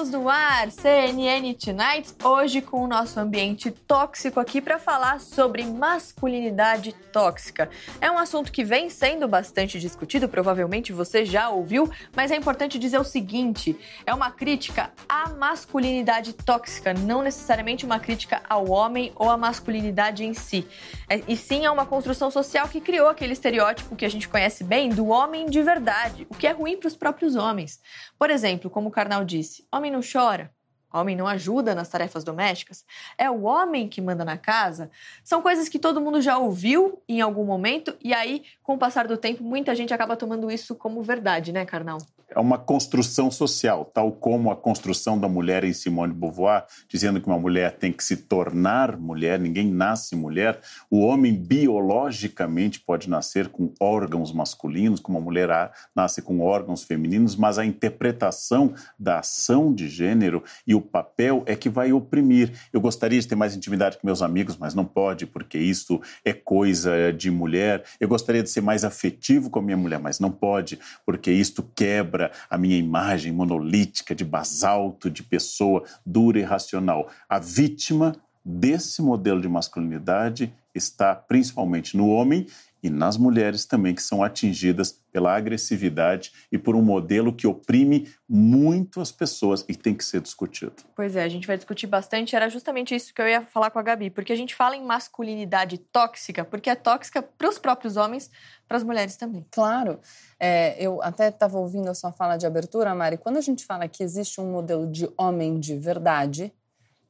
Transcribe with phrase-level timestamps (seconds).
[0.00, 5.62] Estamos no ar, CNN Tonight, hoje com o nosso ambiente tóxico aqui para falar sobre
[5.62, 7.68] masculinidade tóxica.
[8.00, 12.78] É um assunto que vem sendo bastante discutido, provavelmente você já ouviu, mas é importante
[12.78, 19.12] dizer o seguinte: é uma crítica à masculinidade tóxica, não necessariamente uma crítica ao homem
[19.16, 20.66] ou à masculinidade em si.
[21.10, 24.64] É, e sim é uma construção social que criou aquele estereótipo que a gente conhece
[24.64, 27.80] bem do homem de verdade, o que é ruim para os próprios homens.
[28.20, 30.52] Por exemplo, como o Karnal disse, homem não chora,
[30.92, 32.84] homem não ajuda nas tarefas domésticas,
[33.16, 34.90] é o homem que manda na casa,
[35.24, 39.08] são coisas que todo mundo já ouviu em algum momento e aí, com o passar
[39.08, 41.96] do tempo, muita gente acaba tomando isso como verdade, né, Karnal?
[42.34, 47.20] É uma construção social, tal como a construção da mulher em Simone de Beauvoir, dizendo
[47.20, 50.60] que uma mulher tem que se tornar mulher, ninguém nasce mulher.
[50.90, 57.34] O homem biologicamente pode nascer com órgãos masculinos, como a mulher nasce com órgãos femininos,
[57.34, 62.52] mas a interpretação da ação de gênero e o papel é que vai oprimir.
[62.72, 66.32] Eu gostaria de ter mais intimidade com meus amigos, mas não pode, porque isso é
[66.32, 67.84] coisa de mulher.
[67.98, 71.62] Eu gostaria de ser mais afetivo com a minha mulher, mas não pode, porque isto
[71.74, 77.08] quebra quebra a minha imagem monolítica de basalto, de pessoa dura e racional.
[77.28, 82.46] A vítima desse modelo de masculinidade está principalmente no homem
[82.82, 88.08] e nas mulheres também, que são atingidas pela agressividade e por um modelo que oprime
[88.28, 90.74] muito as pessoas e tem que ser discutido.
[90.94, 92.34] Pois é, a gente vai discutir bastante.
[92.36, 94.84] Era justamente isso que eu ia falar com a Gabi, porque a gente fala em
[94.84, 98.30] masculinidade tóxica, porque é tóxica para os próprios homens,
[98.68, 99.44] para as mulheres também.
[99.50, 100.00] Claro.
[100.38, 103.18] É, eu até estava ouvindo a sua fala de abertura, Mari.
[103.18, 106.52] Quando a gente fala que existe um modelo de homem de verdade,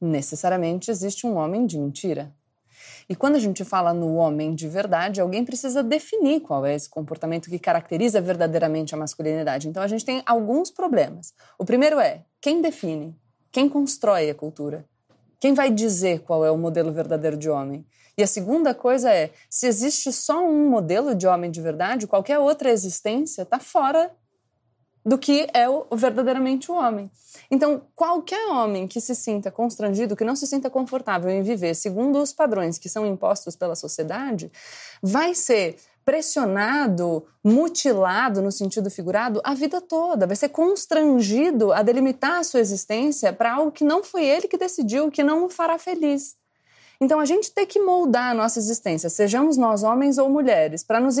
[0.01, 2.33] necessariamente existe um homem de mentira.
[3.09, 6.89] E quando a gente fala no homem de verdade, alguém precisa definir qual é esse
[6.89, 9.67] comportamento que caracteriza verdadeiramente a masculinidade.
[9.67, 11.33] Então a gente tem alguns problemas.
[11.57, 13.15] O primeiro é quem define,
[13.51, 14.85] quem constrói a cultura,
[15.39, 17.85] quem vai dizer qual é o modelo verdadeiro de homem.
[18.17, 22.39] E a segunda coisa é, se existe só um modelo de homem de verdade, qualquer
[22.39, 24.11] outra existência está fora
[25.05, 27.11] do que é o, verdadeiramente o homem.
[27.49, 32.21] Então, qualquer homem que se sinta constrangido, que não se sinta confortável em viver segundo
[32.21, 34.51] os padrões que são impostos pela sociedade,
[35.01, 42.39] vai ser pressionado, mutilado no sentido figurado a vida toda, vai ser constrangido a delimitar
[42.39, 45.77] a sua existência para algo que não foi ele que decidiu, que não o fará
[45.77, 46.35] feliz.
[46.99, 50.99] Então a gente tem que moldar a nossa existência, sejamos nós homens ou mulheres, para
[50.99, 51.17] nos,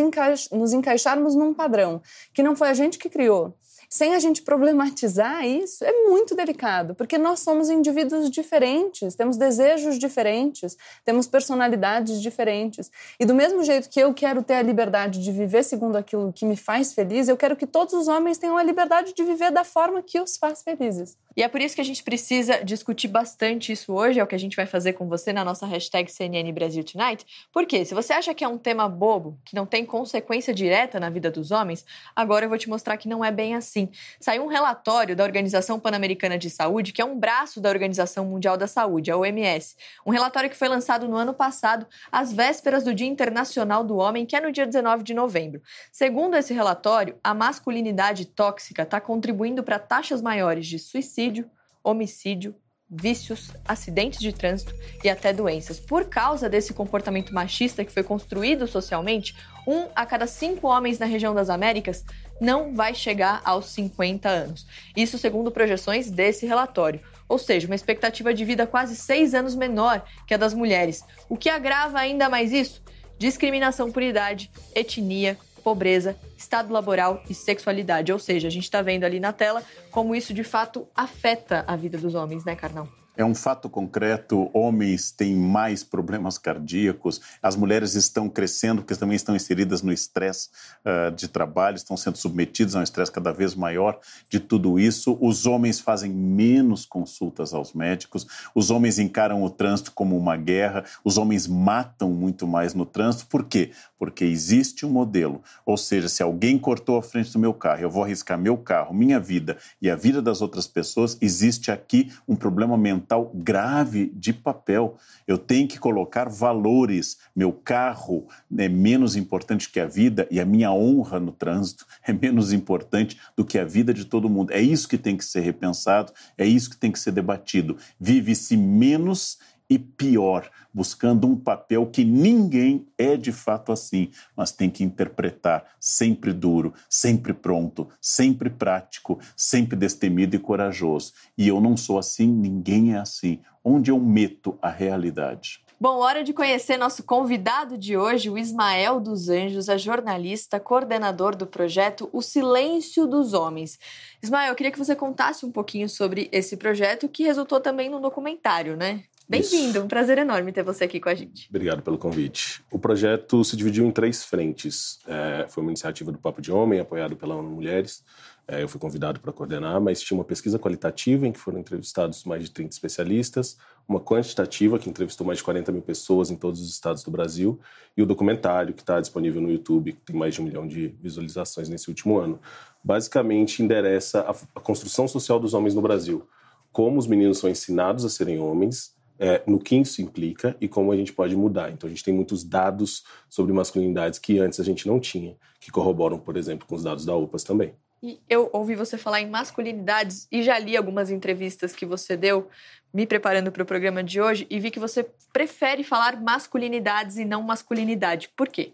[0.51, 2.01] nos encaixarmos num padrão
[2.33, 3.55] que não foi a gente que criou,
[3.93, 9.99] sem a gente problematizar isso, é muito delicado, porque nós somos indivíduos diferentes, temos desejos
[9.99, 12.89] diferentes, temos personalidades diferentes.
[13.19, 16.45] E do mesmo jeito que eu quero ter a liberdade de viver segundo aquilo que
[16.45, 19.65] me faz feliz, eu quero que todos os homens tenham a liberdade de viver da
[19.65, 21.17] forma que os faz felizes.
[21.35, 24.35] E é por isso que a gente precisa discutir bastante isso hoje, é o que
[24.35, 27.25] a gente vai fazer com você na nossa hashtag CNN Brasil Tonight.
[27.53, 31.09] Porque se você acha que é um tema bobo, que não tem consequência direta na
[31.09, 33.89] vida dos homens, agora eu vou te mostrar que não é bem assim.
[34.19, 38.57] Saiu um relatório da Organização Pan-Americana de Saúde, que é um braço da Organização Mundial
[38.57, 39.77] da Saúde, a OMS.
[40.05, 44.25] Um relatório que foi lançado no ano passado, às vésperas do Dia Internacional do Homem,
[44.25, 45.61] que é no dia 19 de novembro.
[45.93, 51.49] Segundo esse relatório, a masculinidade tóxica está contribuindo para taxas maiores de suicídio suicídio,
[51.83, 52.55] homicídio,
[52.89, 54.73] vícios, acidentes de trânsito
[55.03, 55.79] e até doenças.
[55.79, 59.35] Por causa desse comportamento machista que foi construído socialmente,
[59.67, 62.03] um a cada cinco homens na região das Américas
[62.39, 64.67] não vai chegar aos 50 anos.
[64.97, 67.01] Isso segundo projeções desse relatório.
[67.29, 71.05] Ou seja, uma expectativa de vida quase seis anos menor que a das mulheres.
[71.29, 72.83] O que agrava ainda mais isso?
[73.17, 78.11] Discriminação por idade, etnia, pobreza, estado laboral e sexualidade.
[78.11, 81.75] Ou seja, a gente está vendo ali na tela como isso de fato afeta a
[81.75, 82.87] vida dos homens, né, Carnal?
[83.15, 89.17] É um fato concreto, homens têm mais problemas cardíacos, as mulheres estão crescendo porque também
[89.17, 90.49] estão inseridas no estresse
[90.85, 93.99] uh, de trabalho, estão sendo submetidas a um estresse cada vez maior
[94.29, 95.17] de tudo isso.
[95.19, 98.25] Os homens fazem menos consultas aos médicos,
[98.55, 103.27] os homens encaram o trânsito como uma guerra, os homens matam muito mais no trânsito.
[103.27, 103.71] Por quê?
[104.01, 107.89] Porque existe um modelo, ou seja, se alguém cortou a frente do meu carro, eu
[107.91, 112.35] vou arriscar meu carro, minha vida e a vida das outras pessoas, existe aqui um
[112.35, 114.97] problema mental grave de papel.
[115.27, 117.19] Eu tenho que colocar valores.
[117.35, 118.27] Meu carro
[118.57, 123.19] é menos importante que a vida e a minha honra no trânsito é menos importante
[123.37, 124.51] do que a vida de todo mundo.
[124.51, 127.77] É isso que tem que ser repensado, é isso que tem que ser debatido.
[127.99, 129.37] Vive-se menos
[129.71, 135.63] e pior, buscando um papel que ninguém é de fato assim, mas tem que interpretar
[135.79, 141.13] sempre duro, sempre pronto, sempre prático, sempre destemido e corajoso.
[141.37, 143.39] E eu não sou assim, ninguém é assim.
[143.63, 145.63] Onde eu meto a realidade?
[145.79, 151.33] Bom, hora de conhecer nosso convidado de hoje, o Ismael dos Anjos, é jornalista, coordenador
[151.33, 153.79] do projeto O Silêncio dos Homens.
[154.21, 158.01] Ismael, eu queria que você contasse um pouquinho sobre esse projeto que resultou também no
[158.01, 159.05] documentário, né?
[159.31, 161.47] Bem-vindo, um prazer enorme ter você aqui com a gente.
[161.49, 162.61] Obrigado pelo convite.
[162.69, 164.99] O projeto se dividiu em três frentes.
[165.07, 168.03] É, foi uma iniciativa do Papo de Homem, apoiado pela ONU Mulheres.
[168.45, 172.25] É, eu fui convidado para coordenar, mas tinha uma pesquisa qualitativa em que foram entrevistados
[172.25, 173.57] mais de 30 especialistas,
[173.87, 177.57] uma quantitativa que entrevistou mais de 40 mil pessoas em todos os estados do Brasil,
[177.95, 180.89] e o documentário que está disponível no YouTube, que tem mais de um milhão de
[181.01, 182.37] visualizações nesse último ano.
[182.83, 186.27] Basicamente, endereça a, a construção social dos homens no Brasil.
[186.69, 190.91] Como os meninos são ensinados a serem homens, é, no que isso implica e como
[190.91, 191.69] a gente pode mudar.
[191.69, 195.69] Então, a gente tem muitos dados sobre masculinidades que antes a gente não tinha, que
[195.69, 197.75] corroboram, por exemplo, com os dados da UPAS também.
[198.01, 202.49] E eu ouvi você falar em masculinidades e já li algumas entrevistas que você deu
[202.91, 207.23] me preparando para o programa de hoje e vi que você prefere falar masculinidades e
[207.23, 208.27] não masculinidade.
[208.35, 208.73] Por quê?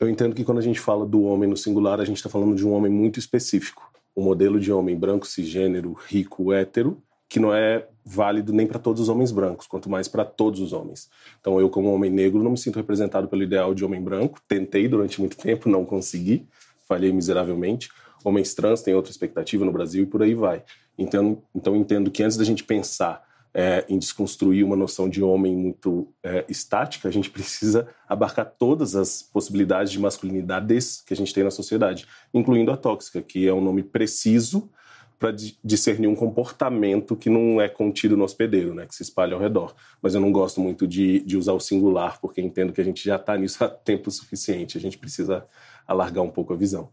[0.00, 2.54] Eu entendo que quando a gente fala do homem no singular, a gente está falando
[2.54, 3.92] de um homem muito específico.
[4.16, 9.02] Um modelo de homem branco, cisgênero, rico, hétero, que não é válido nem para todos
[9.02, 11.10] os homens brancos, quanto mais para todos os homens.
[11.40, 14.40] Então, eu, como homem negro, não me sinto representado pelo ideal de homem branco.
[14.46, 16.46] Tentei durante muito tempo, não consegui,
[16.86, 17.90] falhei miseravelmente.
[18.24, 20.62] Homens trans têm outra expectativa no Brasil e por aí vai.
[20.96, 25.56] Então, então entendo que antes da gente pensar é, em desconstruir uma noção de homem
[25.56, 31.34] muito é, estática, a gente precisa abarcar todas as possibilidades de masculinidades que a gente
[31.34, 34.70] tem na sociedade, incluindo a tóxica, que é um nome preciso
[35.18, 35.34] para
[35.64, 39.74] discernir um comportamento que não é contido no hospedeiro, né, que se espalha ao redor.
[40.02, 43.04] Mas eu não gosto muito de, de usar o singular, porque entendo que a gente
[43.04, 45.46] já está nisso há tempo suficiente, a gente precisa
[45.86, 46.90] alargar um pouco a visão.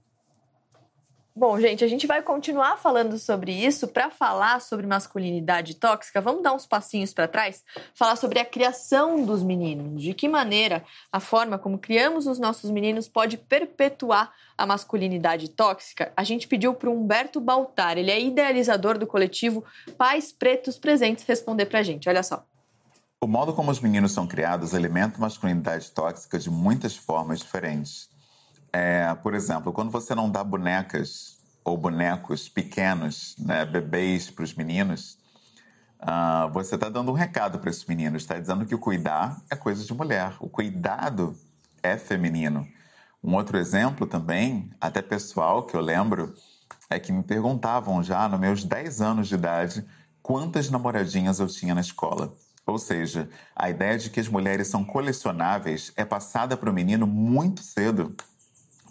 [1.35, 3.87] Bom, gente, a gente vai continuar falando sobre isso.
[3.87, 7.63] Para falar sobre masculinidade tóxica, vamos dar uns passinhos para trás,
[7.95, 10.03] falar sobre a criação dos meninos.
[10.03, 16.13] De que maneira a forma como criamos os nossos meninos pode perpetuar a masculinidade tóxica?
[16.15, 19.65] A gente pediu para Humberto Baltar, ele é idealizador do coletivo
[19.97, 22.07] Pais Pretos Presentes, responder para a gente.
[22.07, 22.45] Olha só.
[23.19, 28.12] O modo como os meninos são criados alimenta masculinidade tóxica de muitas formas diferentes.
[28.75, 34.55] É, por exemplo, quando você não dá bonecas ou bonecos pequenos, né, bebês para os
[34.55, 35.15] meninos,
[36.01, 39.55] uh, você está dando um recado para esses meninos, está dizendo que o cuidar é
[39.55, 41.37] coisa de mulher, o cuidado
[41.83, 42.67] é feminino.
[43.23, 46.33] Um outro exemplo também, até pessoal, que eu lembro,
[46.89, 49.85] é que me perguntavam já nos meus 10 anos de idade
[50.21, 52.33] quantas namoradinhas eu tinha na escola.
[52.65, 57.05] Ou seja, a ideia de que as mulheres são colecionáveis é passada para o menino
[57.05, 58.15] muito cedo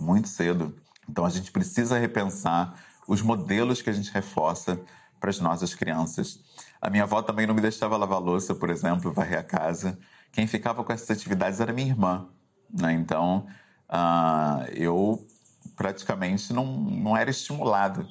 [0.02, 0.74] muito cedo.
[1.08, 2.74] Então a gente precisa repensar
[3.06, 4.80] os modelos que a gente reforça
[5.20, 6.40] para as nossas crianças.
[6.80, 9.98] A minha avó também não me deixava lavar louça, por exemplo, varrer a casa.
[10.32, 12.28] Quem ficava com essas atividades era minha irmã.
[12.70, 12.92] Né?
[12.92, 13.46] Então
[13.88, 15.24] uh, eu
[15.76, 18.06] praticamente não, não era estimulado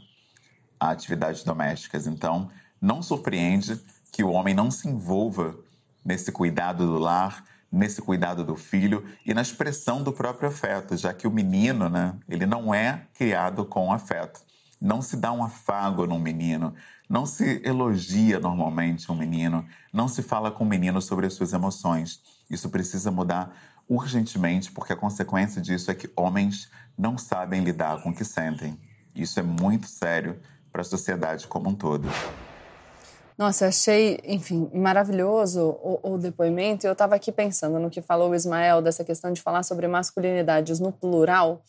[0.80, 2.08] a atividades domésticas.
[2.08, 2.50] Então
[2.80, 3.80] não surpreende
[4.12, 5.56] que o homem não se envolva
[6.04, 11.14] nesse cuidado do lar, nesse cuidado do filho e na expressão do próprio afeto, já
[11.14, 14.42] que o menino, né, ele não é criado com afeto.
[14.80, 16.74] Não se dá um afago num menino,
[17.08, 21.54] não se elogia normalmente um menino, não se fala com o menino sobre as suas
[21.54, 22.20] emoções.
[22.50, 23.56] Isso precisa mudar
[23.88, 28.80] urgentemente, porque a consequência disso é que homens não sabem lidar com o que sentem.
[29.14, 30.40] Isso é muito sério
[30.72, 32.08] para a sociedade como um todo.
[33.38, 36.86] Nossa, achei, enfim, maravilhoso o, o depoimento.
[36.86, 40.80] Eu estava aqui pensando no que falou o Ismael, dessa questão de falar sobre masculinidades
[40.80, 41.64] no plural.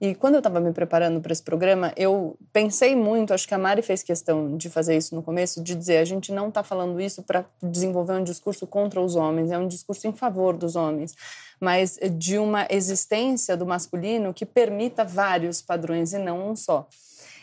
[0.00, 3.58] E quando eu estava me preparando para esse programa, eu pensei muito, acho que a
[3.58, 7.00] Mari fez questão de fazer isso no começo, de dizer a gente não está falando
[7.00, 11.14] isso para desenvolver um discurso contra os homens, é um discurso em favor dos homens,
[11.60, 16.88] mas de uma existência do masculino que permita vários padrões e não um só.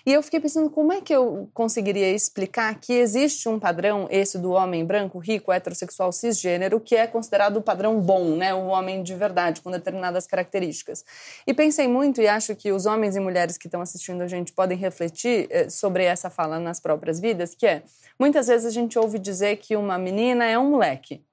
[0.06, 4.38] E eu fiquei pensando como é que eu conseguiria explicar que existe um padrão, esse
[4.38, 8.54] do homem branco, rico, heterossexual, cisgênero, que é considerado o padrão bom, né?
[8.54, 11.06] O homem de verdade, com determinadas características.
[11.46, 14.52] E pensei muito e acho que os homens e mulheres que estão assistindo a gente
[14.54, 17.84] podem refletir eh, sobre essa fala nas próprias vidas, que é,
[18.20, 21.24] muitas vezes a gente ouve dizer que uma menina é um moleque.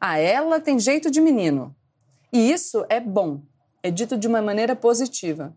[0.00, 1.74] Ah, ela tem jeito de menino.
[2.32, 3.42] E isso é bom,
[3.82, 5.54] é dito de uma maneira positiva.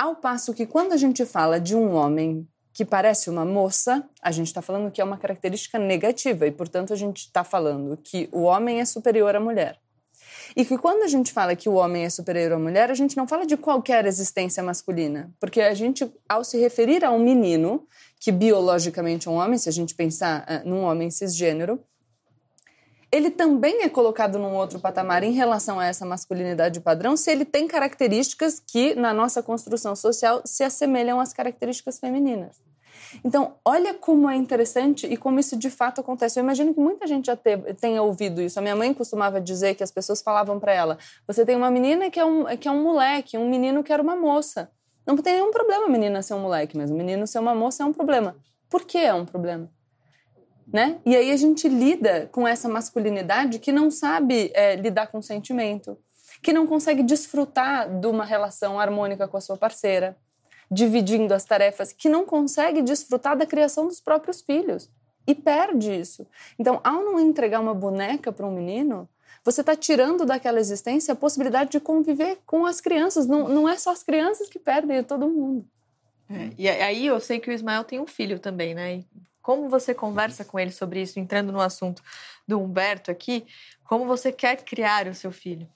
[0.00, 4.32] Ao passo que quando a gente fala de um homem que parece uma moça, a
[4.32, 8.26] gente está falando que é uma característica negativa e, portanto, a gente está falando que
[8.32, 9.78] o homem é superior à mulher.
[10.56, 13.14] E que quando a gente fala que o homem é superior à mulher, a gente
[13.14, 17.86] não fala de qualquer existência masculina, porque a gente, ao se referir a um menino,
[18.18, 21.78] que biologicamente é um homem, se a gente pensar uh, num homem cisgênero,
[23.12, 27.44] ele também é colocado num outro patamar em relação a essa masculinidade padrão se ele
[27.44, 32.62] tem características que, na nossa construção social, se assemelham às características femininas.
[33.24, 36.38] Então, olha como é interessante e como isso de fato acontece.
[36.38, 38.58] Eu imagino que muita gente já tenha ouvido isso.
[38.58, 42.08] A minha mãe costumava dizer que as pessoas falavam para ela: você tem uma menina
[42.08, 44.70] que é, um, que é um moleque, um menino que era uma moça.
[45.04, 47.82] Não tem nenhum problema a menina ser um moleque, mas o menino ser uma moça
[47.82, 48.36] é um problema.
[48.68, 49.68] Por que é um problema?
[50.72, 51.00] Né?
[51.04, 55.98] E aí a gente lida com essa masculinidade que não sabe é, lidar com sentimento,
[56.42, 60.16] que não consegue desfrutar de uma relação harmônica com a sua parceira,
[60.70, 64.88] dividindo as tarefas, que não consegue desfrutar da criação dos próprios filhos
[65.26, 66.26] e perde isso.
[66.58, 69.08] Então, ao não entregar uma boneca para um menino,
[69.44, 73.26] você está tirando daquela existência a possibilidade de conviver com as crianças.
[73.26, 75.66] Não, não é só as crianças que perdem, é todo mundo.
[76.28, 79.02] É, e aí eu sei que o Ismael tem um filho também, né?
[79.50, 82.00] Como você conversa com ele sobre isso, entrando no assunto
[82.46, 83.44] do Humberto aqui,
[83.82, 85.66] como você quer criar o seu filho?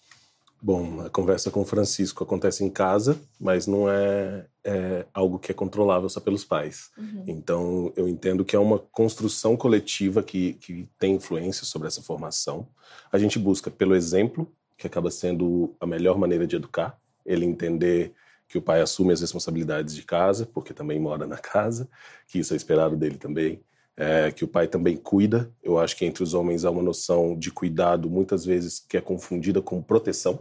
[0.63, 5.51] Bom, a conversa com o Francisco acontece em casa, mas não é, é algo que
[5.51, 6.93] é controlável só pelos pais.
[6.97, 7.25] Uhum.
[7.27, 12.69] Então, eu entendo que é uma construção coletiva que, que tem influência sobre essa formação.
[13.11, 14.47] A gente busca pelo exemplo,
[14.79, 18.15] que acaba sendo a melhor maneira de educar, ele entender
[18.55, 21.89] que o pai assume as responsabilidades de casa, porque também mora na casa,
[22.29, 23.61] que isso é esperado dele também.
[23.97, 25.51] É, que o pai também cuida.
[25.61, 29.01] Eu acho que entre os homens há uma noção de cuidado, muitas vezes, que é
[29.01, 30.39] confundida com proteção.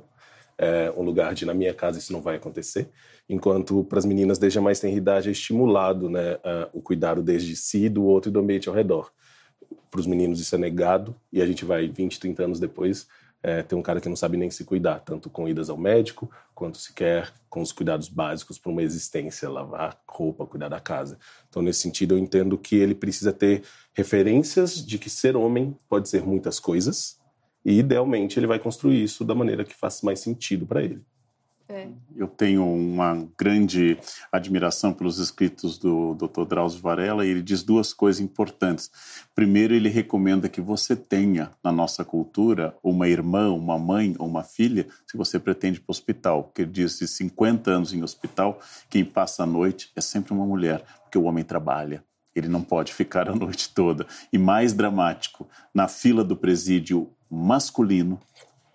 [0.59, 2.87] É, um lugar de, na minha casa, isso não vai acontecer.
[3.27, 6.37] Enquanto para as meninas, desde a mais tenra idade, é estimulado né,
[6.71, 9.11] o cuidado desde si, do outro e do ambiente ao redor.
[9.89, 13.07] Para os meninos, isso é negado, e a gente vai 20, 30 anos depois
[13.43, 16.31] é, tem um cara que não sabe nem se cuidar, tanto com idas ao médico,
[16.55, 21.19] quanto sequer com os cuidados básicos para uma existência, lavar roupa, cuidar da casa.
[21.49, 26.07] Então, nesse sentido, eu entendo que ele precisa ter referências de que ser homem pode
[26.07, 27.19] ser muitas coisas,
[27.65, 31.01] e idealmente ele vai construir isso da maneira que faça mais sentido para ele.
[31.69, 31.87] É.
[32.15, 33.97] Eu tenho uma grande
[34.31, 36.45] admiração pelos escritos do Dr.
[36.45, 38.91] Drauzio Varela e ele diz duas coisas importantes.
[39.33, 44.43] Primeiro, ele recomenda que você tenha na nossa cultura uma irmã, uma mãe ou uma
[44.43, 46.43] filha, se você pretende ir para o hospital.
[46.43, 50.45] Porque ele diz que 50 anos em hospital, quem passa a noite é sempre uma
[50.45, 52.03] mulher, porque o homem trabalha.
[52.35, 54.05] Ele não pode ficar a noite toda.
[54.31, 58.19] E mais dramático, na fila do presídio masculino,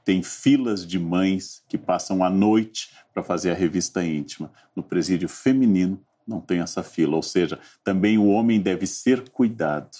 [0.08, 4.50] tem filas de mães que passam a noite para fazer a revista íntima.
[4.74, 9.98] No presídio feminino não tem essa fila, ou seja, também o homem deve ser cuidado.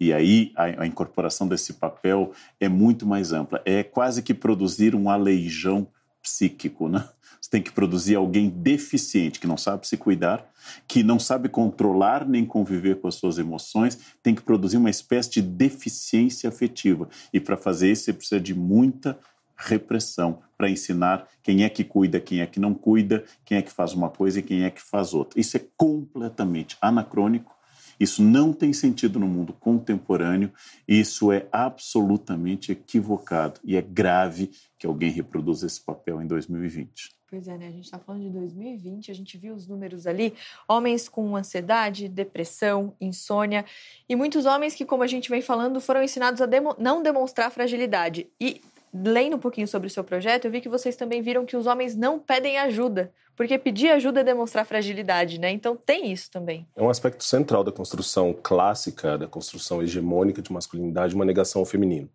[0.00, 3.62] E aí a, a, incorporação desse papel é muito mais ampla.
[3.64, 5.86] É quase que produzir um aleijão
[6.22, 7.08] psíquico, né?
[7.40, 10.44] Você tem que produzir alguém deficiente, que não sabe se cuidar,
[10.86, 15.30] que não sabe controlar nem conviver com as suas emoções, tem que produzir uma espécie
[15.30, 17.08] de deficiência afetiva.
[17.32, 19.18] E para fazer isso, você precisa de muita
[19.56, 23.72] repressão para ensinar quem é que cuida, quem é que não cuida, quem é que
[23.72, 25.40] faz uma coisa e quem é que faz outra.
[25.40, 27.57] Isso é completamente anacrônico.
[27.98, 30.52] Isso não tem sentido no mundo contemporâneo,
[30.86, 37.18] isso é absolutamente equivocado e é grave que alguém reproduza esse papel em 2020.
[37.30, 37.68] Pois é, né?
[37.68, 40.32] A gente está falando de 2020, a gente viu os números ali:
[40.66, 43.66] homens com ansiedade, depressão, insônia,
[44.08, 47.50] e muitos homens que, como a gente vem falando, foram ensinados a demo não demonstrar
[47.50, 48.26] fragilidade.
[48.40, 48.62] E
[48.92, 51.66] lendo um pouquinho sobre o seu projeto, eu vi que vocês também viram que os
[51.66, 55.50] homens não pedem ajuda, porque pedir ajuda é demonstrar fragilidade, né?
[55.50, 56.66] Então tem isso também.
[56.74, 61.66] É um aspecto central da construção clássica, da construção hegemônica de masculinidade, uma negação ao
[61.66, 62.08] feminino.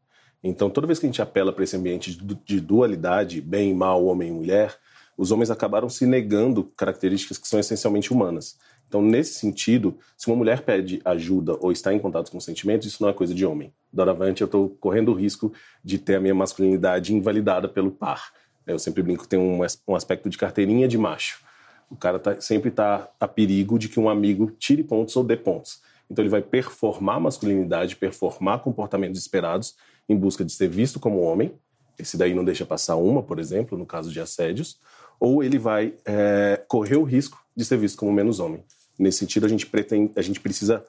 [0.44, 4.27] Então, toda vez que a gente apela para esse ambiente de dualidade, bem, mal, homem
[4.27, 4.77] e mulher,
[5.18, 8.58] os homens acabaram se negando características que são essencialmente humanas.
[8.87, 13.01] Então, nesse sentido, se uma mulher pede ajuda ou está em contato com sentimentos, isso
[13.01, 13.73] não é coisa de homem.
[13.91, 15.51] Doravante, eu estou correndo o risco
[15.83, 18.31] de ter a minha masculinidade invalidada pelo par.
[18.65, 21.41] Eu sempre brinco que tem um, um aspecto de carteirinha de macho.
[21.89, 25.35] O cara tá, sempre está a perigo de que um amigo tire pontos ou dê
[25.35, 25.81] pontos.
[26.09, 29.75] Então, ele vai performar masculinidade, performar comportamentos esperados
[30.07, 31.51] em busca de ser visto como homem.
[31.97, 34.77] Esse daí não deixa passar uma, por exemplo, no caso de assédios
[35.19, 38.63] ou ele vai é, correr o risco de ser visto como menos homem.
[38.98, 40.86] Nesse sentido, a gente, pretende, a gente precisa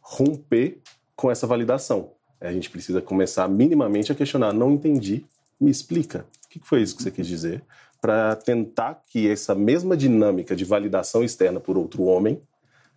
[0.00, 0.80] romper
[1.14, 2.12] com essa validação.
[2.40, 4.52] A gente precisa começar minimamente a questionar.
[4.52, 5.24] Não entendi,
[5.60, 6.24] me explica.
[6.46, 7.62] O que foi isso que você quis dizer?
[8.00, 12.40] Para tentar que essa mesma dinâmica de validação externa por outro homem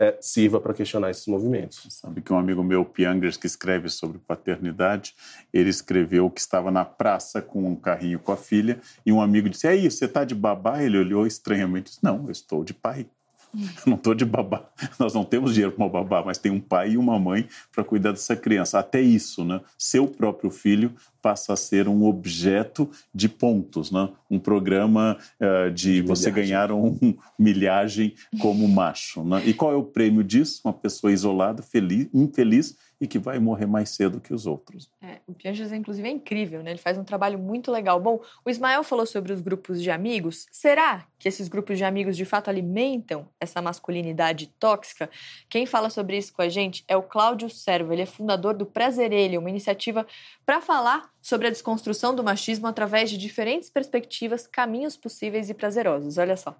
[0.01, 1.85] é, sirva para questionar esses movimentos.
[1.91, 5.13] Sabe que um amigo meu, Piangers, que escreve sobre paternidade,
[5.53, 9.47] ele escreveu que estava na praça com um carrinho com a filha e um amigo
[9.47, 12.63] disse: "É isso, você está de babá?" Ele olhou estranhamente e disse: "Não, eu estou
[12.63, 13.05] de pai."
[13.85, 14.69] não estou de babá.
[14.99, 17.83] Nós não temos dinheiro para uma babá, mas tem um pai e uma mãe para
[17.83, 18.79] cuidar dessa criança.
[18.79, 19.61] Até isso, né?
[19.77, 24.09] Seu próprio filho passa a ser um objeto de pontos, né?
[24.29, 26.97] Um programa uh, de, de você ganhar um
[27.37, 29.41] milhagem como macho, né?
[29.45, 30.61] E qual é o prêmio disso?
[30.65, 34.87] Uma pessoa isolada, feliz, infeliz e que vai morrer mais cedo que os outros.
[35.01, 36.69] É, o Pianges, inclusive, é incrível, né?
[36.69, 37.99] Ele faz um trabalho muito legal.
[37.99, 40.45] Bom, o Ismael falou sobre os grupos de amigos.
[40.51, 45.09] Será que esses grupos de amigos de fato alimentam essa masculinidade tóxica?
[45.49, 47.91] Quem fala sobre isso com a gente é o Cláudio Servo.
[47.91, 50.05] Ele é fundador do Prazerelho, uma iniciativa
[50.45, 56.19] para falar sobre a desconstrução do machismo através de diferentes perspectivas, caminhos possíveis e prazerosos.
[56.19, 56.55] Olha só.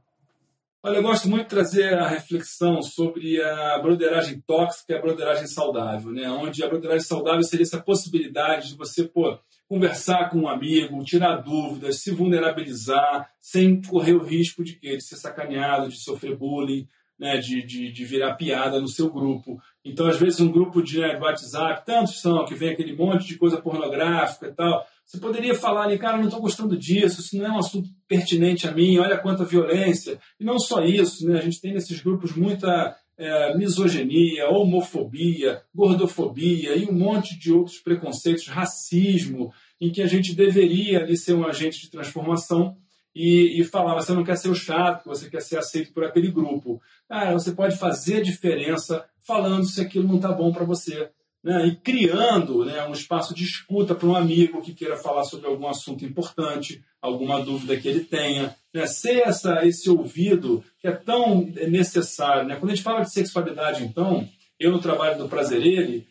[0.84, 5.46] Olha, eu gosto muito de trazer a reflexão sobre a broderagem tóxica e a broderagem
[5.46, 6.28] saudável, né?
[6.28, 9.38] onde a broderagem saudável seria essa possibilidade de você pô,
[9.70, 15.18] conversar com um amigo, tirar dúvidas, se vulnerabilizar, sem correr o risco de, de ser
[15.18, 16.88] sacaneado, de sofrer bullying,
[17.20, 17.38] né?
[17.38, 19.62] de, de, de virar piada no seu grupo.
[19.86, 23.28] Então, às vezes, um grupo de, né, de WhatsApp, tantos são, que vem aquele monte
[23.28, 27.36] de coisa pornográfica e tal, você poderia falar ali, cara, não estou gostando disso, isso
[27.36, 30.18] não é um assunto pertinente a mim, olha quanta violência.
[30.39, 31.38] E não só isso, né?
[31.38, 37.77] a gente tem nesses grupos muita é, misoginia, homofobia, gordofobia e um monte de outros
[37.80, 39.51] preconceitos, racismo,
[39.82, 42.77] em que a gente deveria ali ser um agente de transformação
[43.13, 46.32] e, e falar, você não quer ser o chato, você quer ser aceito por aquele
[46.32, 46.82] grupo.
[47.10, 51.10] Cara, você pode fazer a diferença falando se aquilo não está bom para você
[51.43, 55.48] né, e criando né, um espaço de escuta para um amigo que queira falar sobre
[55.48, 58.55] algum assunto importante, alguma dúvida que ele tenha.
[58.74, 62.48] Né, ser essa, esse ouvido que é tão necessário.
[62.48, 62.55] Né?
[62.55, 64.27] Quando a gente fala de sexualidade, então,
[64.60, 66.07] eu no trabalho do Prazer Ele,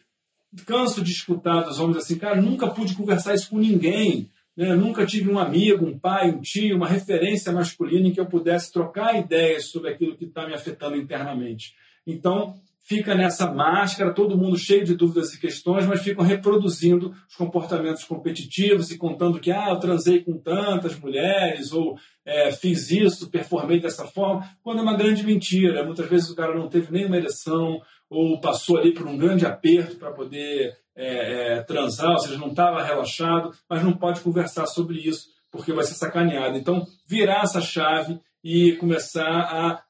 [0.67, 4.29] canso de escutar dos homens assim, cara, nunca pude conversar isso com ninguém.
[4.57, 4.75] Né?
[4.75, 8.73] Nunca tive um amigo, um pai, um tio, uma referência masculina em que eu pudesse
[8.73, 11.75] trocar ideias sobre aquilo que está me afetando internamente.
[12.05, 17.37] Então, fica nessa máscara, todo mundo cheio de dúvidas e questões, mas ficam reproduzindo os
[17.37, 23.31] comportamentos competitivos e contando que ah, eu transei com tantas mulheres, ou é, fiz isso,
[23.31, 25.85] performei dessa forma, quando é uma grande mentira.
[25.85, 29.97] Muitas vezes o cara não teve nenhuma ereção, ou passou ali por um grande aperto
[29.97, 34.99] para poder é, é, transar, ou seja, não estava relaxado, mas não pode conversar sobre
[34.99, 36.59] isso, porque vai ser sacaneado.
[36.59, 39.83] Então, virar essa chave e começar a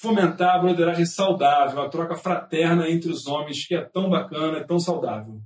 [0.00, 4.64] fomentar a broderagem saudável, a troca fraterna entre os homens, que é tão bacana, é
[4.64, 5.40] tão saudável.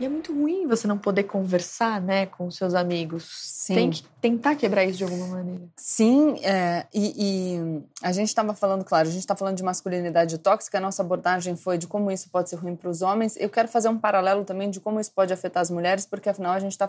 [0.00, 3.24] E é muito ruim você não poder conversar, né, com os seus amigos.
[3.42, 3.74] Sim.
[3.74, 5.60] Tem que tentar quebrar isso de alguma maneira.
[5.76, 10.38] Sim, é, e, e, a gente estava falando, claro, a gente está falando de masculinidade
[10.38, 13.36] tóxica, a nossa abordagem foi de como isso pode ser ruim para os homens.
[13.36, 16.54] Eu quero fazer um paralelo também de como isso pode afetar as mulheres, porque afinal
[16.54, 16.88] a gente está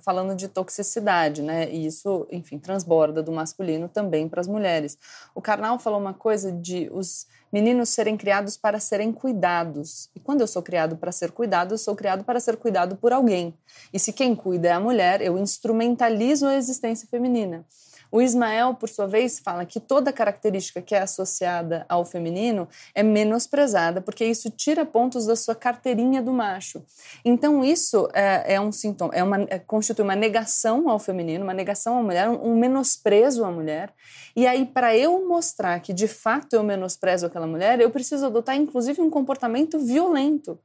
[0.00, 1.68] falando de toxicidade, né?
[1.68, 4.96] E isso, enfim, transborda do masculino também para as mulheres.
[5.34, 10.08] O Karnal falou uma coisa de os meninos serem criados para serem cuidados.
[10.16, 13.12] E quando eu sou criado para ser cuidado, eu sou criado para ser cuidado por
[13.12, 13.54] alguém.
[13.92, 17.66] E se quem cuida é a mulher, eu instrumentalizo a existência feminina.
[18.12, 23.02] O Ismael, por sua vez, fala que toda característica que é associada ao feminino é
[23.02, 26.84] menosprezada, porque isso tira pontos da sua carteirinha do macho.
[27.24, 31.54] Então, isso é, é um sintoma, é uma, é, constitui uma negação ao feminino, uma
[31.54, 33.94] negação à mulher, um, um menosprezo à mulher.
[34.36, 38.56] E aí, para eu mostrar que de fato eu menosprezo aquela mulher, eu preciso adotar,
[38.56, 40.58] inclusive, um comportamento violento.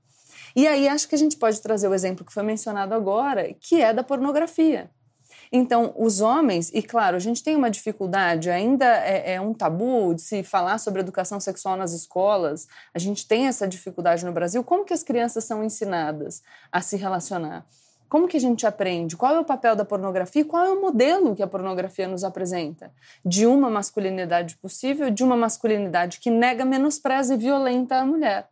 [0.53, 3.81] E aí, acho que a gente pode trazer o exemplo que foi mencionado agora, que
[3.81, 4.89] é da pornografia.
[5.51, 10.13] Então, os homens, e claro, a gente tem uma dificuldade, ainda é, é, um tabu
[10.13, 14.63] de se falar sobre educação sexual nas escolas, a gente tem essa dificuldade no Brasil.
[14.63, 17.65] Como que as crianças são ensinadas a se relacionar?
[18.09, 19.17] Como que a gente aprende?
[19.17, 20.45] Qual é o papel da pornografia?
[20.45, 22.91] Qual é o modelo que a pornografia nos apresenta?
[23.25, 28.47] De uma masculinidade possível, de uma masculinidade que nega, menospreza e violenta a mulher.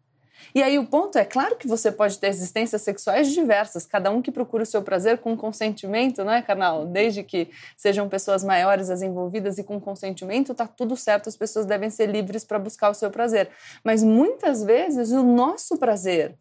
[0.54, 4.22] E aí o ponto é, claro que você pode ter existências sexuais diversas, cada um
[4.22, 6.86] que procura o seu prazer com consentimento, não é, canal?
[6.86, 11.66] Desde que sejam pessoas maiores as envolvidas e com consentimento, tá tudo certo, as pessoas
[11.66, 13.50] devem ser livres para buscar o seu prazer.
[13.84, 16.36] Mas muitas vezes o nosso prazer,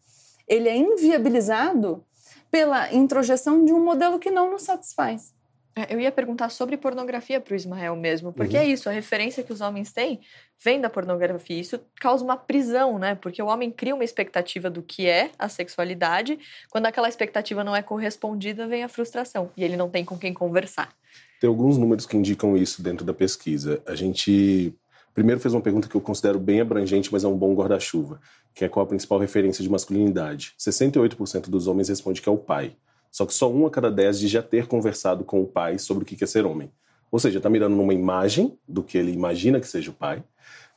[0.47, 2.03] ele é inviabilizado
[2.49, 5.34] pela introjeção de um modelo que não nos satisfaz.
[5.75, 8.63] É, eu ia perguntar sobre pornografia para o Ismael mesmo, porque uhum.
[8.63, 10.21] é isso, a referência que os homens têm
[10.63, 11.59] vem da pornografia.
[11.59, 13.15] Isso causa uma prisão, né?
[13.15, 17.75] Porque o homem cria uma expectativa do que é a sexualidade, quando aquela expectativa não
[17.75, 20.93] é correspondida, vem a frustração e ele não tem com quem conversar.
[21.41, 23.81] Tem alguns números que indicam isso dentro da pesquisa.
[23.85, 24.73] A gente
[25.15, 28.19] Primeiro fez uma pergunta que eu considero bem abrangente, mas é um bom guarda-chuva,
[28.53, 30.53] que é qual a principal referência de masculinidade.
[30.59, 32.75] 68% dos homens responde que é o pai.
[33.15, 36.03] Só que só um a cada dez diz já ter conversado com o pai sobre
[36.03, 36.69] o que é ser homem.
[37.09, 40.21] Ou seja, está mirando numa imagem do que ele imagina que seja o pai,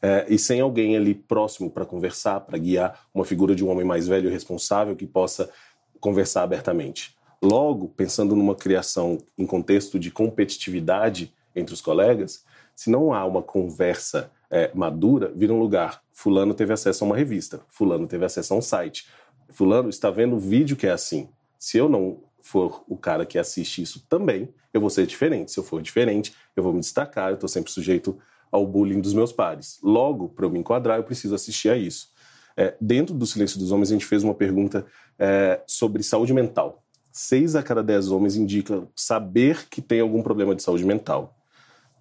[0.01, 3.85] é, e sem alguém ali próximo para conversar, para guiar uma figura de um homem
[3.85, 5.51] mais velho e responsável que possa
[5.99, 7.17] conversar abertamente.
[7.43, 13.43] Logo, pensando numa criação em contexto de competitividade entre os colegas, se não há uma
[13.43, 16.05] conversa é, madura, vira um lugar.
[16.13, 19.09] Fulano teve acesso a uma revista, Fulano teve acesso a um site,
[19.49, 21.29] Fulano está vendo o vídeo que é assim.
[21.59, 25.53] Se eu não for o cara que assiste isso também, eu vou ser diferente.
[25.53, 28.19] Se eu for diferente, eu vou me destacar, eu estou sempre sujeito
[28.51, 29.79] ao bullying dos meus pares.
[29.83, 32.11] Logo, para eu me enquadrar, eu preciso assistir a isso.
[32.57, 34.87] É, dentro do Silêncio dos Homens, a gente fez uma pergunta
[35.19, 36.83] é, sobre saúde mental.
[37.13, 41.37] Seis a cada dez homens indicam saber que tem algum problema de saúde mental.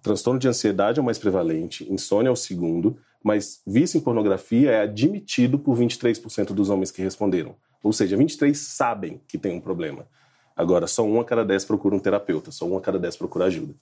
[0.02, 4.70] Transtorno de ansiedade é o mais prevalente, insônia é o segundo, mas vício em pornografia
[4.70, 7.56] é admitido por 23% dos homens que responderam.
[7.82, 10.06] Ou seja, 23 sabem que tem um problema.
[10.58, 13.44] Agora, só um a cada dez procura um terapeuta, só um a cada dez procura
[13.44, 13.72] ajuda.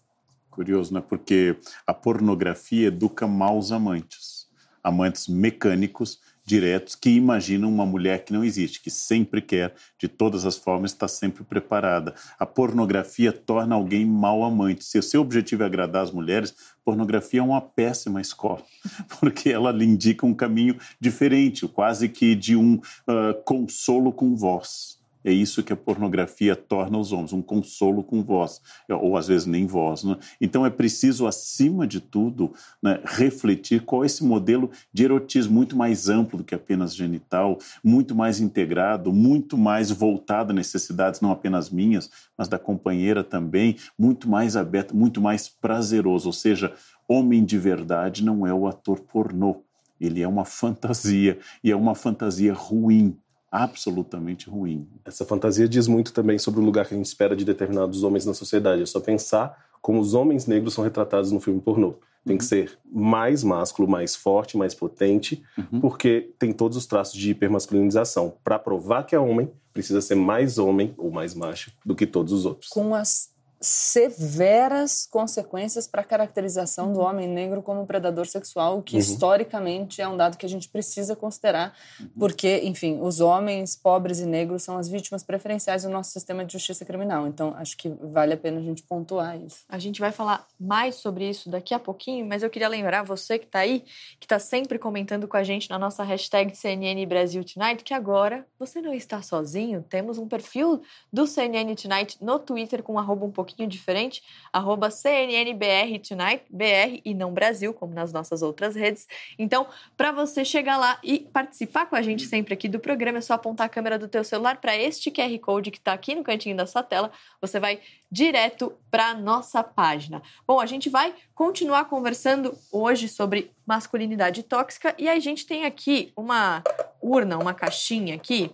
[0.50, 1.02] Curioso, né?
[1.06, 4.46] Porque a pornografia educa maus amantes.
[4.84, 10.44] Amantes mecânicos, diretos, que imaginam uma mulher que não existe, que sempre quer, de todas
[10.44, 12.14] as formas, está sempre preparada.
[12.38, 14.84] A pornografia torna alguém mau amante.
[14.84, 18.62] Se o seu objetivo é agradar as mulheres, pornografia é uma péssima escola,
[19.18, 24.95] porque ela lhe indica um caminho diferente, quase que de um uh, consolo com voz.
[25.26, 29.44] É isso que a pornografia torna os homens, um consolo com voz, ou às vezes
[29.44, 30.04] nem voz.
[30.04, 30.16] Né?
[30.40, 35.76] Então é preciso, acima de tudo, né, refletir qual é esse modelo de erotismo muito
[35.76, 41.32] mais amplo do que apenas genital, muito mais integrado, muito mais voltado a necessidades não
[41.32, 42.08] apenas minhas,
[42.38, 46.28] mas da companheira também, muito mais aberto, muito mais prazeroso.
[46.28, 46.72] Ou seja,
[47.08, 49.64] homem de verdade não é o ator pornô.
[50.00, 53.16] Ele é uma fantasia, e é uma fantasia ruim,
[53.50, 54.88] absolutamente ruim.
[55.04, 58.26] Essa fantasia diz muito também sobre o lugar que a gente espera de determinados homens
[58.26, 58.82] na sociedade.
[58.82, 61.94] É só pensar como os homens negros são retratados no filme pornô.
[62.24, 62.38] Tem uhum.
[62.38, 65.80] que ser mais másculo, mais forte, mais potente, uhum.
[65.80, 68.34] porque tem todos os traços de hipermasculinização.
[68.42, 72.32] Para provar que é homem, precisa ser mais homem ou mais macho do que todos
[72.32, 72.68] os outros.
[72.68, 73.30] Com as
[73.60, 77.06] severas consequências para a caracterização do uhum.
[77.06, 79.00] homem negro como predador sexual, que uhum.
[79.00, 82.08] historicamente é um dado que a gente precisa considerar, uhum.
[82.18, 86.52] porque, enfim, os homens pobres e negros são as vítimas preferenciais do nosso sistema de
[86.52, 87.26] justiça criminal.
[87.26, 89.64] Então, acho que vale a pena a gente pontuar isso.
[89.68, 93.38] A gente vai falar mais sobre isso daqui a pouquinho, mas eu queria lembrar você
[93.38, 93.84] que está aí,
[94.20, 98.46] que está sempre comentando com a gente na nossa hashtag CNN Brasil Tonight, que agora
[98.58, 99.82] você não está sozinho.
[99.88, 105.98] Temos um perfil do CNN Tonight no Twitter com arroba um pouquinho diferente, arroba CNNBR
[106.00, 109.06] Tonight, BR e não Brasil, como nas nossas outras redes.
[109.38, 113.20] Então, para você chegar lá e participar com a gente sempre aqui do programa, é
[113.20, 116.24] só apontar a câmera do teu celular para este QR Code que está aqui no
[116.24, 117.12] cantinho da sua tela.
[117.40, 117.80] Você vai
[118.10, 120.22] direto para nossa página.
[120.46, 126.12] Bom, a gente vai continuar conversando hoje sobre masculinidade tóxica e a gente tem aqui
[126.16, 126.62] uma
[127.00, 128.50] urna, uma caixinha aqui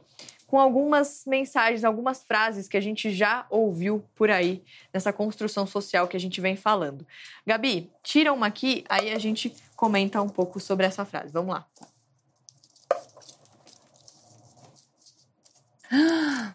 [0.52, 4.62] com algumas mensagens, algumas frases que a gente já ouviu por aí
[4.92, 7.06] nessa construção social que a gente vem falando.
[7.46, 11.32] Gabi, tira uma aqui, aí a gente comenta um pouco sobre essa frase.
[11.32, 11.66] Vamos lá.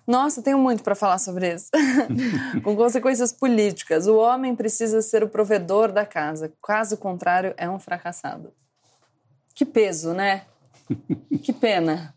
[0.05, 1.71] Nossa, tenho muito para falar sobre isso.
[2.63, 4.05] Com consequências políticas.
[4.05, 6.53] O homem precisa ser o provedor da casa.
[6.61, 8.53] Caso contrário, é um fracassado.
[9.55, 10.45] Que peso, né?
[11.41, 12.15] Que pena.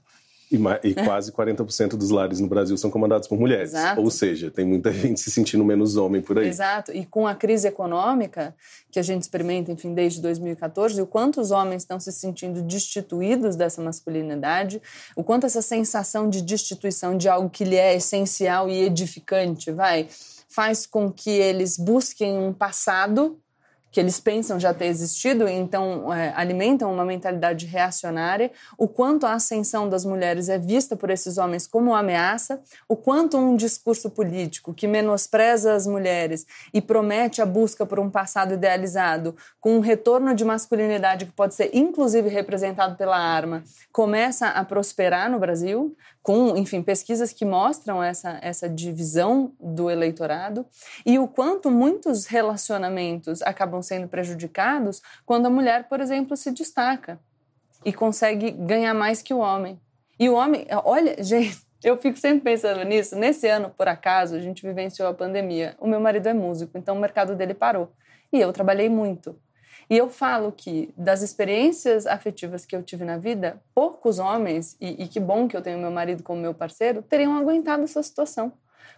[0.50, 3.70] E, e quase 40% dos lares no Brasil são comandados por mulheres.
[3.70, 4.00] Exato.
[4.00, 6.48] Ou seja, tem muita gente se sentindo menos homem por aí.
[6.48, 6.90] Exato.
[6.92, 8.54] E com a crise econômica
[8.90, 13.54] que a gente experimenta, enfim, desde 2014, o quanto os homens estão se sentindo destituídos
[13.54, 14.82] dessa masculinidade,
[15.14, 20.08] o quanto essa sensação de destituição de algo que lhe é essencial e edificante, vai,
[20.48, 23.38] faz com que eles busquem um passado
[23.90, 29.26] que eles pensam já ter existido e então é, alimentam uma mentalidade reacionária, o quanto
[29.26, 34.10] a ascensão das mulheres é vista por esses homens como ameaça, o quanto um discurso
[34.10, 39.80] político que menospreza as mulheres e promete a busca por um passado idealizado, com um
[39.80, 45.96] retorno de masculinidade que pode ser inclusive representado pela arma, começa a prosperar no Brasil,
[46.22, 50.66] com, enfim, pesquisas que mostram essa, essa divisão do eleitorado
[51.04, 57.18] e o quanto muitos relacionamentos acabam sendo prejudicados quando a mulher, por exemplo, se destaca
[57.84, 59.80] e consegue ganhar mais que o homem.
[60.18, 63.16] E o homem, olha, gente, eu fico sempre pensando nisso.
[63.16, 65.74] Nesse ano, por acaso, a gente vivenciou a pandemia.
[65.80, 67.90] O meu marido é músico, então o mercado dele parou.
[68.30, 69.36] E eu trabalhei muito.
[69.90, 75.02] E eu falo que das experiências afetivas que eu tive na vida, poucos homens, e,
[75.02, 78.52] e que bom que eu tenho meu marido como meu parceiro, teriam aguentado essa situação.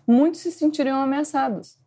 [0.07, 1.79] Muitos se sentiriam ameaçados.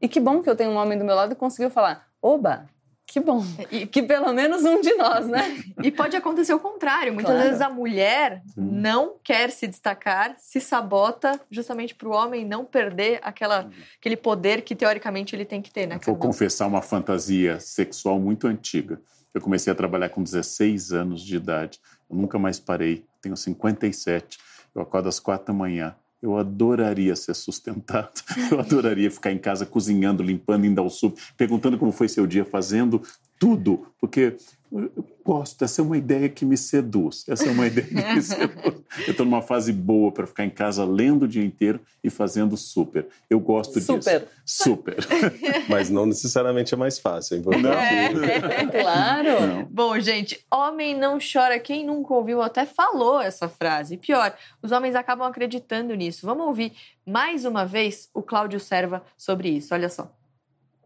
[0.00, 2.68] E que bom que eu tenho um homem do meu lado e conseguiu falar: oba,
[3.12, 3.44] que bom.
[3.70, 5.62] E, que pelo menos um de nós, né?
[5.82, 7.12] E pode acontecer o contrário.
[7.12, 7.46] Muitas claro.
[7.46, 13.20] vezes a mulher não quer se destacar, se sabota justamente para o homem não perder
[13.22, 16.00] aquela, aquele poder que teoricamente ele tem que ter, né?
[16.02, 18.98] Vou confessar uma fantasia sexual muito antiga.
[19.34, 21.80] Eu comecei a trabalhar com 16 anos de idade.
[22.08, 23.04] Eu nunca mais parei.
[23.20, 24.38] Tenho 57.
[24.74, 25.94] Eu acordo às quatro da manhã.
[26.22, 28.22] Eu adoraria ser sustentado.
[28.50, 32.44] Eu adoraria ficar em casa cozinhando, limpando, indo ao sul, perguntando como foi seu dia,
[32.44, 33.02] fazendo
[33.38, 34.36] tudo, porque
[34.72, 37.24] eu gosto, essa é uma ideia que me seduz.
[37.28, 38.82] Essa é uma ideia que me seduz.
[39.06, 42.56] Eu estou numa fase boa para ficar em casa lendo o dia inteiro e fazendo
[42.56, 43.06] super.
[43.28, 44.20] Eu gosto super.
[44.20, 44.32] disso.
[44.44, 44.96] Super.
[45.68, 47.44] Mas não necessariamente é mais fácil, hein?
[47.62, 47.72] Não.
[47.72, 49.46] É, claro.
[49.46, 49.64] Não.
[49.64, 51.58] Bom, gente, homem não chora.
[51.58, 53.98] Quem nunca ouviu até falou essa frase.
[53.98, 56.24] Pior, os homens acabam acreditando nisso.
[56.24, 56.72] Vamos ouvir
[57.06, 59.74] mais uma vez o Cláudio Serva sobre isso.
[59.74, 60.10] Olha só.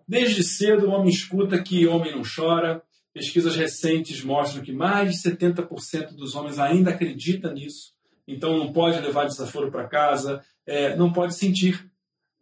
[0.09, 2.83] Desde cedo, o homem escuta que homem não chora.
[3.17, 7.95] Pesquisas recentes mostram que mais de 70% dos homens ainda acreditam nisso.
[8.29, 11.91] Então, não pode levar desaforo para casa, é, não pode sentir,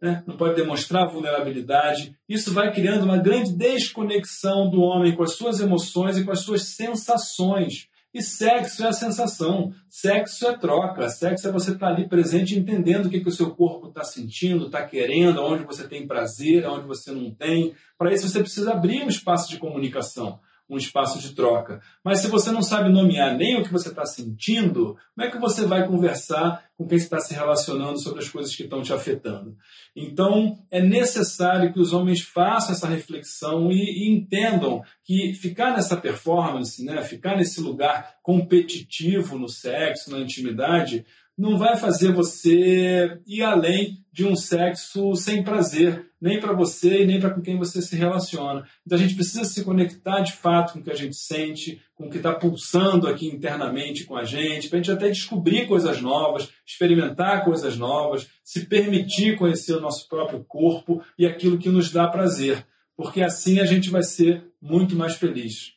[0.01, 0.21] né?
[0.27, 2.13] não pode demonstrar vulnerabilidade.
[2.27, 6.41] Isso vai criando uma grande desconexão do homem com as suas emoções e com as
[6.41, 7.87] suas sensações.
[8.13, 12.59] E sexo é a sensação, sexo é troca, sexo é você estar tá ali presente
[12.59, 16.67] entendendo o que, que o seu corpo está sentindo, está querendo, onde você tem prazer,
[16.67, 17.73] onde você não tem.
[17.97, 20.37] Para isso você precisa abrir um espaço de comunicação
[20.69, 21.79] um espaço de troca.
[22.03, 25.37] Mas se você não sabe nomear nem o que você está sentindo, como é que
[25.37, 29.55] você vai conversar com quem está se relacionando sobre as coisas que estão te afetando?
[29.95, 35.95] Então, é necessário que os homens façam essa reflexão e, e entendam que ficar nessa
[35.95, 41.05] performance, né, ficar nesse lugar competitivo no sexo, na intimidade,
[41.37, 47.05] não vai fazer você ir além de um sexo sem prazer, nem para você e
[47.05, 48.65] nem para com quem você se relaciona.
[48.85, 52.05] Então a gente precisa se conectar de fato com o que a gente sente, com
[52.05, 56.01] o que está pulsando aqui internamente com a gente, para a gente até descobrir coisas
[56.01, 61.91] novas, experimentar coisas novas, se permitir conhecer o nosso próprio corpo e aquilo que nos
[61.91, 65.73] dá prazer, porque assim a gente vai ser muito mais feliz.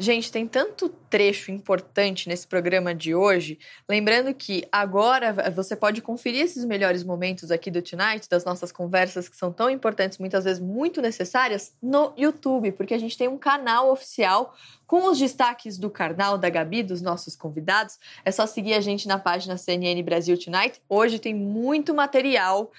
[0.00, 3.58] Gente, tem tanto trecho importante nesse programa de hoje.
[3.88, 9.28] Lembrando que agora você pode conferir esses melhores momentos aqui do Tonight, das nossas conversas
[9.28, 13.36] que são tão importantes, muitas vezes muito necessárias, no YouTube, porque a gente tem um
[13.36, 14.54] canal oficial
[14.86, 17.98] com os destaques do Karnal, da Gabi, dos nossos convidados.
[18.24, 20.80] É só seguir a gente na página CNN Brasil Tonight.
[20.88, 22.70] Hoje tem muito material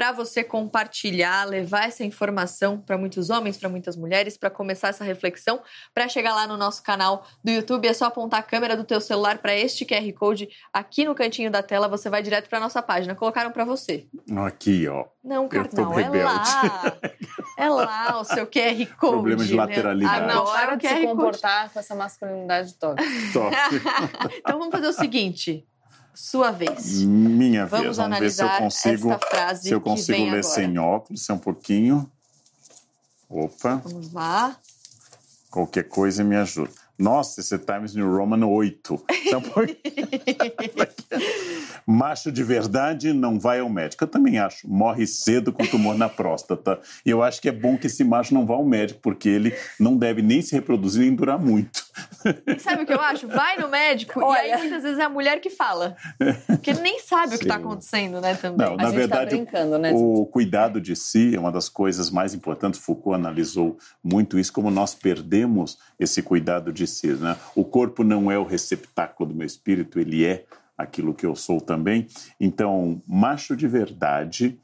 [0.00, 5.04] para você compartilhar, levar essa informação para muitos homens, para muitas mulheres, para começar essa
[5.04, 5.60] reflexão,
[5.92, 8.98] para chegar lá no nosso canal do YouTube, é só apontar a câmera do teu
[8.98, 12.80] celular para este QR Code aqui no cantinho da tela, você vai direto para nossa
[12.80, 13.14] página.
[13.14, 14.06] Colocaram para você.
[14.46, 15.04] Aqui, ó.
[15.22, 16.42] Não, carnal, é lá.
[17.58, 19.12] É lá o seu QR Code.
[19.12, 20.26] Problema de lateralidade.
[20.26, 20.32] Né?
[20.32, 23.04] Agora de se comportar com essa masculinidade tóxica.
[24.38, 25.68] então vamos fazer o seguinte,
[26.14, 27.02] sua vez.
[27.02, 27.96] Minha Vamos vez.
[27.96, 29.10] Vamos ver se eu consigo,
[29.60, 30.42] se eu consigo ler agora.
[30.42, 32.10] sem óculos, é um pouquinho.
[33.28, 33.76] Opa.
[33.76, 34.56] Vamos lá.
[35.50, 36.79] Qualquer coisa me ajuda.
[37.00, 39.04] Nossa, esse é Times New Roman 8.
[39.26, 39.42] Então,
[41.86, 44.04] Macho de verdade não vai ao médico.
[44.04, 44.68] Eu também acho.
[44.68, 46.78] Morre cedo com tumor na próstata.
[47.04, 49.54] E eu acho que é bom que esse macho não vá ao médico, porque ele
[49.78, 51.84] não deve nem se reproduzir nem durar muito.
[52.58, 53.26] Sabe o que eu acho?
[53.26, 54.46] Vai no médico Olha.
[54.46, 55.96] e aí muitas vezes é a mulher que fala.
[56.46, 57.34] Porque ele nem sabe Sim.
[57.34, 58.34] o que está acontecendo, né?
[58.34, 58.66] Também.
[58.66, 62.34] Não, na tá verdade, tá né, o cuidado de si é uma das coisas mais
[62.34, 62.78] importantes.
[62.78, 67.08] Foucault analisou muito isso, como nós perdemos esse cuidado de si.
[67.14, 67.36] Né?
[67.54, 70.44] O corpo não é o receptáculo do meu espírito, ele é
[70.76, 72.06] aquilo que eu sou também.
[72.38, 74.58] Então, macho de verdade,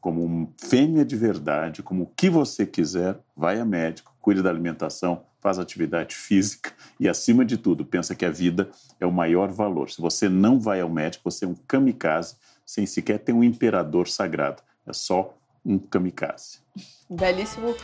[0.00, 5.22] como fêmea de verdade, como o que você quiser, vai a médico, cuide da alimentação,
[5.40, 9.90] faz atividade física e, acima de tudo, pensa que a vida é o maior valor.
[9.90, 14.08] Se você não vai ao médico, você é um kamikaze, sem sequer ter um imperador
[14.08, 14.62] sagrado.
[14.86, 16.58] É só um kamikaze.
[17.12, 17.76] Belíssimo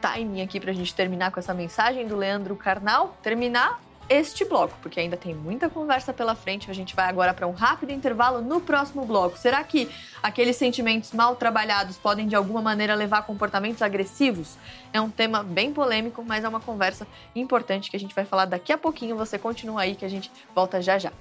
[0.00, 3.16] timing aqui para a gente terminar com essa mensagem do Leandro Carnal.
[3.22, 6.70] Terminar este bloco, porque ainda tem muita conversa pela frente.
[6.70, 9.38] A gente vai agora para um rápido intervalo no próximo bloco.
[9.38, 9.88] Será que
[10.22, 14.56] aqueles sentimentos mal trabalhados podem de alguma maneira levar a comportamentos agressivos?
[14.92, 18.46] É um tema bem polêmico, mas é uma conversa importante que a gente vai falar
[18.46, 19.14] daqui a pouquinho.
[19.16, 21.12] Você continua aí que a gente volta já já.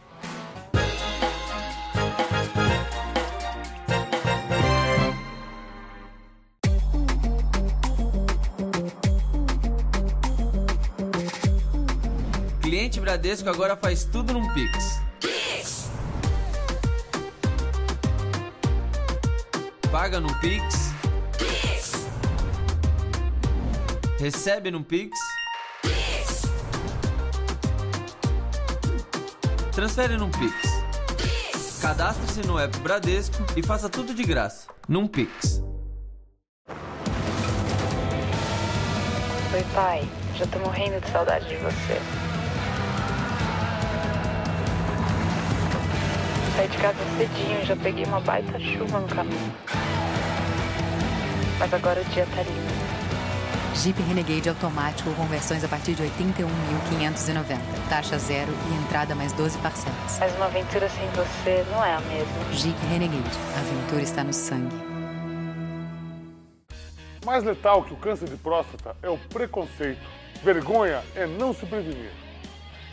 [13.10, 15.02] Bradesco agora faz tudo num Pix.
[15.20, 15.90] Pix!
[19.92, 20.94] Paga no Pix.
[21.36, 22.08] Pix!
[24.20, 25.18] Recebe no Pix.
[25.82, 26.44] Pix!
[29.72, 30.54] Transfere no Pix.
[31.18, 31.80] Pix!
[31.82, 34.68] Cadastre-se no app Bradesco e faça tudo de graça.
[34.88, 35.64] Num Pix.
[39.52, 40.08] Oi, pai.
[40.36, 42.29] Já tô morrendo de saudade de você.
[46.60, 49.54] Saí de casa cedinho, já peguei uma baita chuva no caminho.
[51.58, 53.76] Mas agora o dia tá lindo.
[53.76, 57.58] Jeep Renegade automático com versões a partir de 81.590.
[57.88, 60.20] Taxa zero e entrada mais 12 parcelas.
[60.20, 62.52] Mas uma aventura sem você não é a mesma.
[62.52, 63.38] Jeep Renegade.
[63.56, 64.76] A aventura está no sangue.
[67.26, 70.06] Mais letal que o câncer de próstata é o preconceito.
[70.44, 72.12] Vergonha é não se prevenir.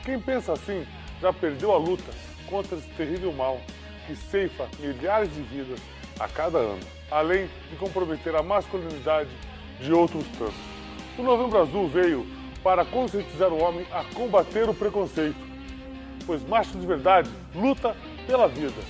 [0.05, 0.87] Quem pensa assim
[1.21, 2.13] já perdeu a luta
[2.47, 3.61] contra esse terrível mal
[4.07, 5.81] que ceifa milhares de vidas
[6.19, 6.81] a cada ano,
[7.11, 9.31] além de comprometer a masculinidade
[9.81, 10.55] de outros tantos.
[11.19, 12.27] O Novembro Azul veio
[12.63, 15.37] para conscientizar o homem a combater o preconceito,
[16.27, 18.83] pois macho de verdade luta pela vida.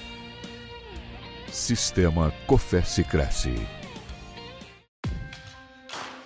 [1.49, 3.55] Sistema Cofesse Cresce.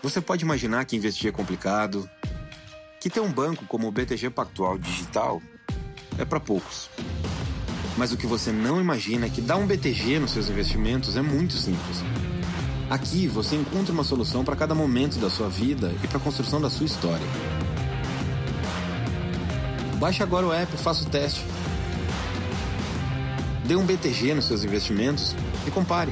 [0.02, 2.08] Você pode imaginar que investir é complicado,
[3.00, 5.42] que ter um banco como o BTG Pactual Digital
[6.18, 6.90] é para poucos.
[8.00, 11.20] Mas o que você não imagina é que dar um BTG nos seus investimentos é
[11.20, 12.02] muito simples.
[12.88, 16.62] Aqui você encontra uma solução para cada momento da sua vida e para a construção
[16.62, 17.26] da sua história.
[19.98, 21.44] Baixe agora o app e faça o teste.
[23.66, 25.36] Dê um BTG nos seus investimentos
[25.66, 26.10] e compare.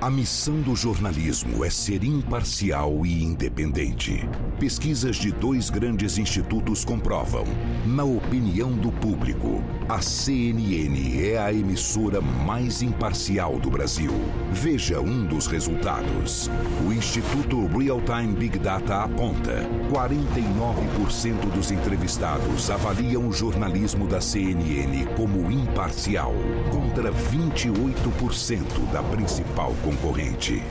[0.00, 4.28] A missão do jornalismo é ser imparcial e independente.
[4.56, 7.44] Pesquisas de dois grandes institutos comprovam.
[7.84, 14.12] Na opinião do público, a CNN é a emissora mais imparcial do Brasil.
[14.52, 16.48] Veja um dos resultados.
[16.86, 25.06] O Instituto Real Time Big Data aponta: 49% dos entrevistados avaliam o jornalismo da CNN
[25.16, 26.32] como imparcial,
[26.70, 30.62] contra 28% da principal concorrente.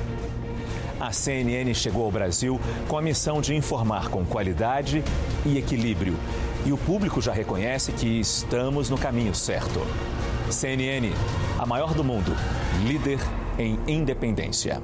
[1.00, 5.04] A CNN chegou ao Brasil com a missão de informar com qualidade
[5.44, 6.16] e equilíbrio.
[6.66, 9.82] E o público já reconhece que estamos no caminho certo.
[10.52, 11.12] CNN,
[11.58, 12.32] a maior do mundo,
[12.84, 13.20] líder
[13.58, 14.82] em independência.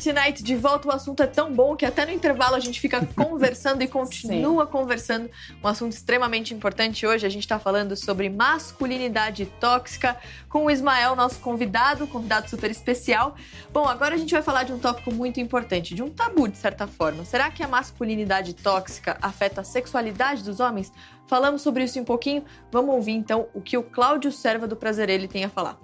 [0.00, 0.88] CNN Tonight de volta.
[0.88, 4.64] O assunto é tão bom que até no intervalo a gente fica conversando e continua
[4.64, 4.70] Sim.
[4.70, 5.30] conversando.
[5.62, 7.26] Um assunto extremamente importante hoje.
[7.26, 10.16] A gente está falando sobre masculinidade tóxica
[10.48, 13.36] com o Ismael, nosso convidado, convidado super especial.
[13.72, 16.56] Bom, agora a gente vai falar de um tópico muito importante, de um tabu de
[16.56, 17.24] certa forma.
[17.24, 20.92] Será que a masculinidade tóxica afeta a sexualidade dos homens?
[21.26, 22.44] Falamos sobre isso um pouquinho.
[22.72, 25.78] Vamos ouvir então o que o Cláudio Serva do Prazer ele tem a falar.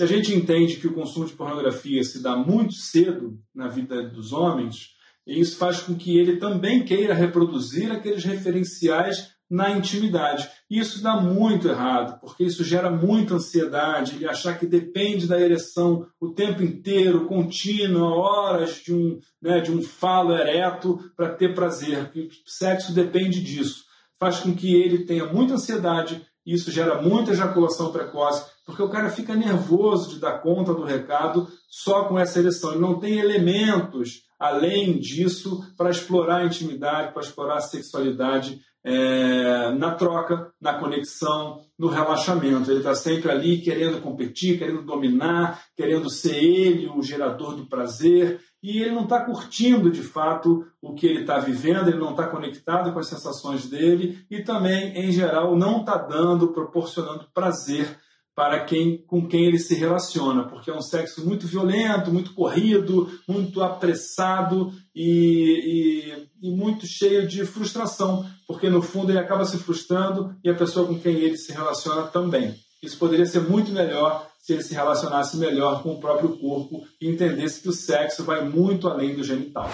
[0.00, 4.02] Se a gente entende que o consumo de pornografia se dá muito cedo na vida
[4.02, 4.94] dos homens,
[5.26, 10.48] isso faz com que ele também queira reproduzir aqueles referenciais na intimidade.
[10.70, 16.06] Isso dá muito errado, porque isso gera muita ansiedade, ele achar que depende da ereção
[16.18, 22.10] o tempo inteiro, contínua, horas de um, né, de um falo ereto para ter prazer.
[22.16, 23.84] O sexo depende disso.
[24.18, 29.10] Faz com que ele tenha muita ansiedade, isso gera muita ejaculação precoce, porque o cara
[29.10, 32.70] fica nervoso de dar conta do recado só com essa ereção.
[32.70, 39.72] Ele não tem elementos além disso para explorar a intimidade, para explorar a sexualidade é,
[39.72, 42.70] na troca, na conexão, no relaxamento.
[42.70, 48.40] Ele está sempre ali querendo competir, querendo dominar, querendo ser ele o gerador do prazer.
[48.62, 52.28] E ele não está curtindo de fato o que ele está vivendo, ele não está
[52.28, 57.98] conectado com as sensações dele e também, em geral, não está dando, proporcionando prazer
[58.40, 63.06] para quem com quem ele se relaciona, porque é um sexo muito violento, muito corrido,
[63.28, 69.58] muito apressado e, e, e, muito cheio de frustração, porque no fundo ele acaba se
[69.58, 72.54] frustrando e a pessoa com quem ele se relaciona também.
[72.82, 77.10] Isso poderia ser muito melhor se ele se relacionasse melhor com o próprio corpo e
[77.10, 79.68] entendesse que o sexo vai muito além do genital.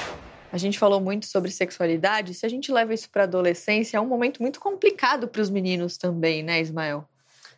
[0.51, 2.35] A gente falou muito sobre sexualidade.
[2.35, 5.51] Se a gente leva isso para a adolescência, é um momento muito complicado para os
[5.51, 7.09] meninos também, né, Ismael?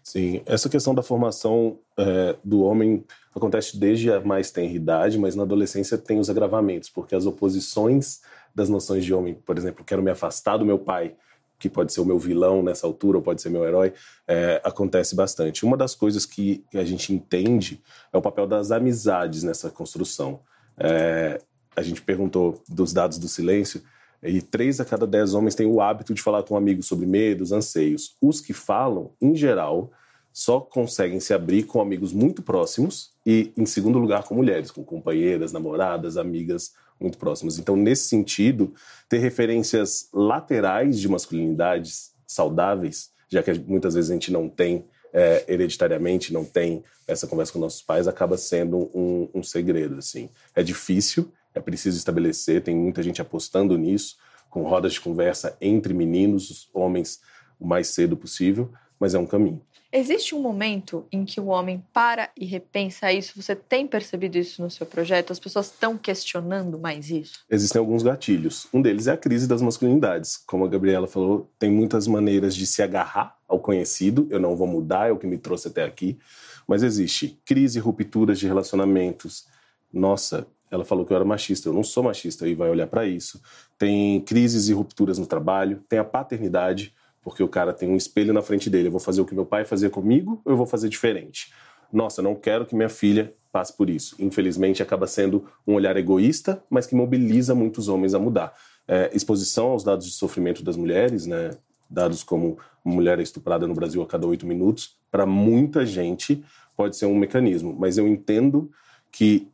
[0.09, 3.05] Sim, essa questão da formação é, do homem
[3.37, 8.23] acontece desde a mais tenra idade, mas na adolescência tem os agravamentos, porque as oposições
[8.55, 11.15] das noções de homem, por exemplo, quero me afastar do meu pai
[11.59, 13.93] que pode ser o meu vilão nessa altura, ou pode ser meu herói,
[14.27, 15.67] é, acontece bastante.
[15.67, 20.41] Uma das coisas que a gente entende é o papel das amizades nessa construção.
[20.79, 21.39] É,
[21.77, 23.83] a gente perguntou dos dados do silêncio,
[24.23, 27.05] e três a cada dez homens têm o hábito de falar com um amigo sobre
[27.05, 28.17] medos, anseios.
[28.23, 29.93] Os que falam, em geral,
[30.39, 34.85] só conseguem se abrir com amigos muito próximos e, em segundo lugar, com mulheres, com
[34.85, 37.59] companheiras, namoradas, amigas muito próximas.
[37.59, 38.73] Então, nesse sentido,
[39.09, 45.45] ter referências laterais de masculinidades saudáveis, já que muitas vezes a gente não tem é,
[45.49, 49.99] hereditariamente, não tem essa conversa com nossos pais, acaba sendo um, um segredo.
[49.99, 50.31] Assim.
[50.55, 54.17] É difícil, é preciso estabelecer, tem muita gente apostando nisso,
[54.49, 57.21] com rodas de conversa entre meninos, homens,
[57.59, 58.71] o mais cedo possível,
[59.01, 59.61] mas é um caminho.
[59.91, 63.41] Existe um momento em que o homem para e repensa isso?
[63.41, 65.33] Você tem percebido isso no seu projeto?
[65.33, 67.41] As pessoas estão questionando mais isso?
[67.49, 68.67] Existem alguns gatilhos.
[68.71, 70.37] Um deles é a crise das masculinidades.
[70.47, 74.27] Como a Gabriela falou, tem muitas maneiras de se agarrar ao conhecido.
[74.29, 76.19] Eu não vou mudar, é o que me trouxe até aqui.
[76.67, 79.47] Mas existe crise, rupturas de relacionamentos.
[79.91, 81.71] Nossa, ela falou que eu era machista.
[81.71, 83.41] Eu não sou machista e vai olhar para isso.
[83.79, 85.83] Tem crises e rupturas no trabalho.
[85.89, 86.93] Tem a paternidade,
[87.29, 88.89] porque o cara tem um espelho na frente dele.
[88.89, 91.53] Eu vou fazer o que meu pai fazia comigo ou eu vou fazer diferente?
[91.93, 94.17] Nossa, não quero que minha filha passe por isso.
[94.19, 98.55] Infelizmente, acaba sendo um olhar egoísta, mas que mobiliza muitos homens a mudar.
[98.87, 101.51] É, exposição aos dados de sofrimento das mulheres, né?
[101.91, 106.45] dados como uma mulher é estuprada no Brasil a cada oito minutos, para muita gente
[106.77, 107.77] pode ser um mecanismo.
[107.79, 108.71] Mas eu entendo
[109.11, 109.49] que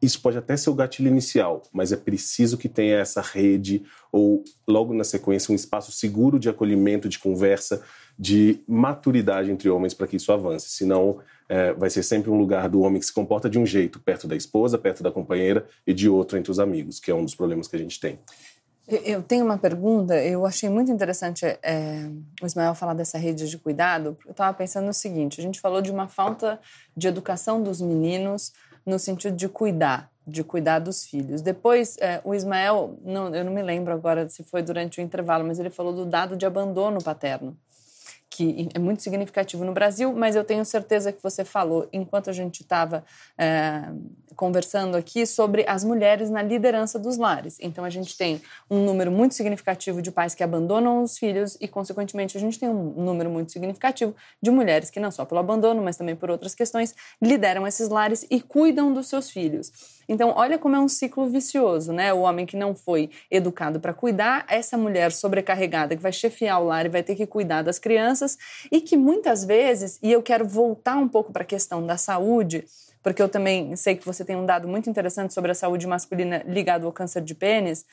[0.00, 4.44] isso pode até ser o gatilho inicial, mas é preciso que tenha essa rede ou
[4.66, 7.82] logo na sequência um espaço seguro de acolhimento, de conversa,
[8.18, 10.68] de maturidade entre homens para que isso avance.
[10.70, 11.18] Senão,
[11.48, 14.28] é, vai ser sempre um lugar do homem que se comporta de um jeito perto
[14.28, 17.34] da esposa, perto da companheira e de outro entre os amigos, que é um dos
[17.34, 18.18] problemas que a gente tem.
[18.86, 20.14] Eu tenho uma pergunta.
[20.16, 22.08] Eu achei muito interessante é,
[22.40, 24.16] o Ismael falar dessa rede de cuidado.
[24.24, 26.58] Eu estava pensando no seguinte: a gente falou de uma falta
[26.96, 28.50] de educação dos meninos
[28.88, 31.42] no sentido de cuidar, de cuidar dos filhos.
[31.42, 35.44] Depois, é, o Ismael, não, eu não me lembro agora se foi durante o intervalo,
[35.44, 37.56] mas ele falou do dado de abandono paterno,
[38.38, 42.32] que é muito significativo no Brasil, mas eu tenho certeza que você falou, enquanto a
[42.32, 43.04] gente estava
[43.36, 43.82] é,
[44.36, 47.58] conversando aqui sobre as mulheres na liderança dos lares.
[47.60, 51.66] Então, a gente tem um número muito significativo de pais que abandonam os filhos e,
[51.66, 55.82] consequentemente, a gente tem um número muito significativo de mulheres que, não só pelo abandono,
[55.82, 59.97] mas também por outras questões, lideram esses lares e cuidam dos seus filhos.
[60.08, 62.12] Então, olha como é um ciclo vicioso, né?
[62.14, 66.64] O homem que não foi educado para cuidar, essa mulher sobrecarregada que vai chefiar o
[66.64, 68.38] lar e vai ter que cuidar das crianças
[68.72, 72.64] e que muitas vezes, e eu quero voltar um pouco para a questão da saúde,
[73.02, 76.42] porque eu também sei que você tem um dado muito interessante sobre a saúde masculina
[76.46, 77.84] ligado ao câncer de pênis,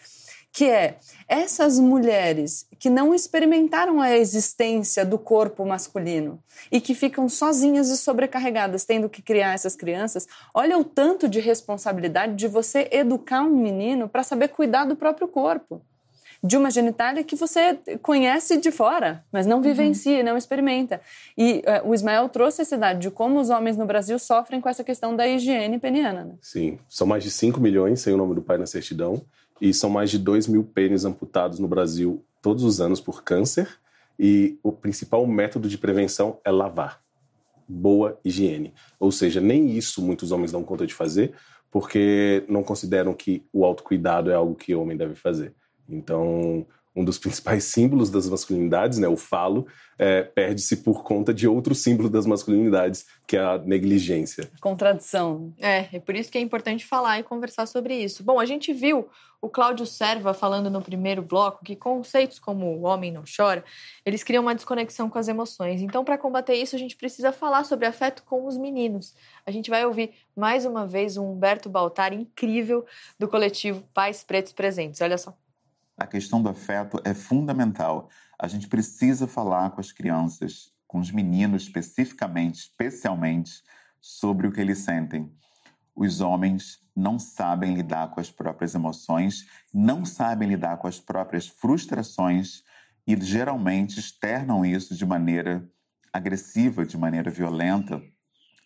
[0.56, 0.96] que é
[1.28, 6.40] essas mulheres que não experimentaram a existência do corpo masculino
[6.72, 11.42] e que ficam sozinhas e sobrecarregadas tendo que criar essas crianças, olha o tanto de
[11.42, 15.82] responsabilidade de você educar um menino para saber cuidar do próprio corpo
[16.42, 20.24] de uma genitália que você conhece de fora, mas não vivencia, uhum.
[20.24, 21.02] não experimenta.
[21.36, 24.70] E uh, o Ismael trouxe esse dado de como os homens no Brasil sofrem com
[24.70, 26.24] essa questão da higiene peniana.
[26.24, 26.34] Né?
[26.42, 29.26] Sim, são mais de 5 milhões sem o nome do pai na certidão
[29.62, 33.68] e são mais de 2 mil pênis amputados no Brasil todos os anos por câncer
[34.20, 37.02] e o principal método de prevenção é lavar.
[37.68, 38.74] Boa higiene.
[39.00, 41.34] Ou seja, nem isso muitos homens dão conta de fazer
[41.72, 45.54] porque não consideram que o autocuidado é algo que o homem deve fazer.
[45.90, 46.66] Então,
[46.96, 49.68] um dos principais símbolos das masculinidades, né, o falo,
[50.00, 54.50] é, perde-se por conta de outro símbolo das masculinidades, que é a negligência.
[54.62, 55.54] Contradição.
[55.60, 58.24] É, é por isso que é importante falar e conversar sobre isso.
[58.24, 59.10] Bom, a gente viu
[59.42, 63.64] o Cláudio Serva falando no primeiro bloco que conceitos como o homem não chora,
[64.06, 65.82] eles criam uma desconexão com as emoções.
[65.82, 69.14] Então, para combater isso, a gente precisa falar sobre afeto com os meninos.
[69.46, 72.86] A gente vai ouvir mais uma vez um Humberto Baltar incrível
[73.20, 75.00] do coletivo Pais Pretos Presentes.
[75.02, 75.36] Olha só.
[75.98, 78.10] A questão do afeto é fundamental.
[78.38, 83.64] A gente precisa falar com as crianças, com os meninos especificamente, especialmente,
[84.02, 85.32] sobre o que eles sentem.
[85.96, 91.48] Os homens não sabem lidar com as próprias emoções, não sabem lidar com as próprias
[91.48, 92.64] frustrações
[93.08, 95.68] e geralmente externam isso de maneira
[96.12, 98.02] agressiva, de maneira violenta,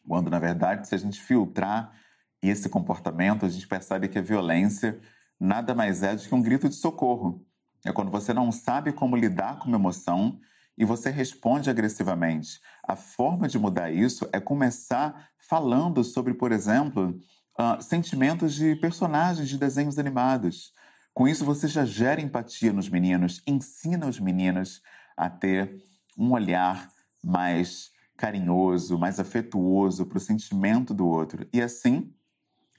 [0.08, 1.94] quando na verdade, se a gente filtrar
[2.42, 5.00] esse comportamento, a gente percebe que a violência
[5.40, 7.46] nada mais é do que um grito de socorro.
[7.86, 10.40] É quando você não sabe como lidar com uma emoção
[10.78, 12.60] e você responde agressivamente.
[12.84, 17.20] A forma de mudar isso é começar falando sobre, por exemplo,
[17.60, 20.74] uh, sentimentos de personagens de desenhos animados.
[21.14, 24.82] Com isso, você já gera empatia nos meninos, ensina os meninos
[25.18, 25.82] a ter
[26.18, 26.90] um olhar
[27.24, 31.48] mais carinhoso, mais afetuoso para o sentimento do outro.
[31.54, 32.14] E assim,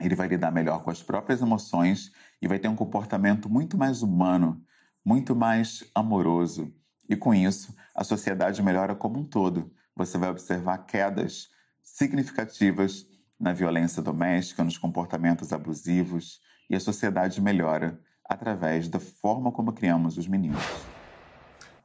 [0.00, 4.02] ele vai lidar melhor com as próprias emoções e vai ter um comportamento muito mais
[4.02, 4.62] humano,
[5.04, 6.72] muito mais amoroso.
[7.08, 9.72] E com isso, a sociedade melhora como um todo.
[9.96, 11.50] Você vai observar quedas
[11.82, 13.06] significativas
[13.38, 20.16] na violência doméstica, nos comportamentos abusivos, e a sociedade melhora através da forma como criamos
[20.16, 20.62] os meninos.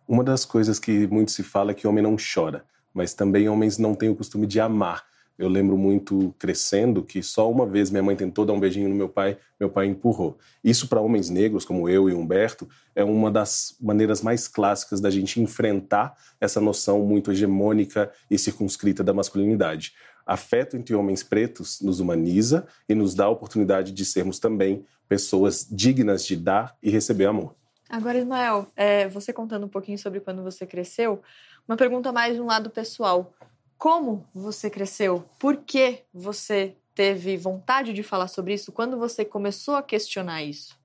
[0.07, 3.79] Uma das coisas que muito se fala é que homem não chora, mas também homens
[3.79, 5.03] não têm o costume de amar.
[5.37, 8.95] Eu lembro muito crescendo que só uma vez minha mãe tentou dar um beijinho no
[8.95, 10.37] meu pai, meu pai empurrou.
[10.63, 15.09] Isso para homens negros como eu e Humberto é uma das maneiras mais clássicas da
[15.09, 19.93] gente enfrentar essa noção muito hegemônica e circunscrita da masculinidade.
[20.25, 25.67] Afeto entre homens pretos nos humaniza e nos dá a oportunidade de sermos também pessoas
[25.69, 27.53] dignas de dar e receber amor.
[27.87, 31.21] Agora, Ismael, é, você contando um pouquinho sobre quando você cresceu,
[31.67, 33.31] uma pergunta mais de um lado pessoal.
[33.77, 35.25] Como você cresceu?
[35.39, 38.71] Por que você teve vontade de falar sobre isso?
[38.71, 40.75] Quando você começou a questionar isso?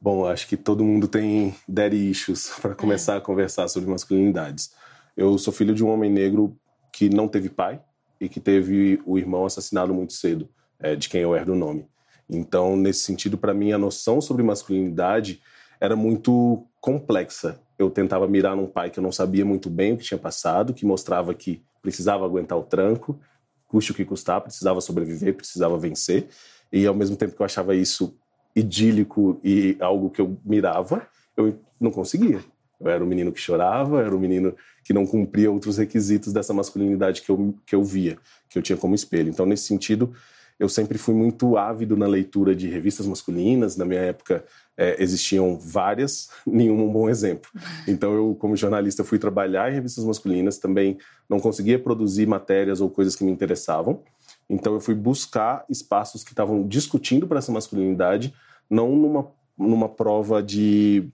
[0.00, 3.16] Bom, acho que todo mundo tem daddy issues para começar é.
[3.18, 4.72] a conversar sobre masculinidades.
[5.16, 6.56] Eu sou filho de um homem negro
[6.92, 7.80] que não teve pai
[8.20, 10.48] e que teve o irmão assassinado muito cedo,
[10.78, 11.88] é, de quem eu herdo o nome.
[12.28, 15.40] Então, nesse sentido, para mim, a noção sobre masculinidade
[15.80, 17.60] era muito complexa.
[17.82, 20.72] Eu tentava mirar num pai que eu não sabia muito bem o que tinha passado,
[20.72, 23.18] que mostrava que precisava aguentar o tranco,
[23.66, 26.28] custe o que custar, precisava sobreviver, precisava vencer.
[26.72, 28.16] E ao mesmo tempo que eu achava isso
[28.54, 31.06] idílico e algo que eu mirava,
[31.36, 32.40] eu não conseguia.
[32.80, 34.54] Eu era o menino que chorava, era o menino
[34.84, 38.18] que não cumpria outros requisitos dessa masculinidade que eu, que eu via,
[38.48, 39.30] que eu tinha como espelho.
[39.30, 40.12] Então, nesse sentido,
[40.58, 43.76] eu sempre fui muito ávido na leitura de revistas masculinas.
[43.76, 44.44] Na minha época,
[44.76, 47.50] é, existiam várias, nenhuma um bom exemplo.
[47.86, 50.98] Então, eu, como jornalista, fui trabalhar em revistas masculinas, também
[51.28, 54.02] não conseguia produzir matérias ou coisas que me interessavam.
[54.48, 58.34] Então, eu fui buscar espaços que estavam discutindo para essa masculinidade,
[58.68, 61.08] não numa, numa prova de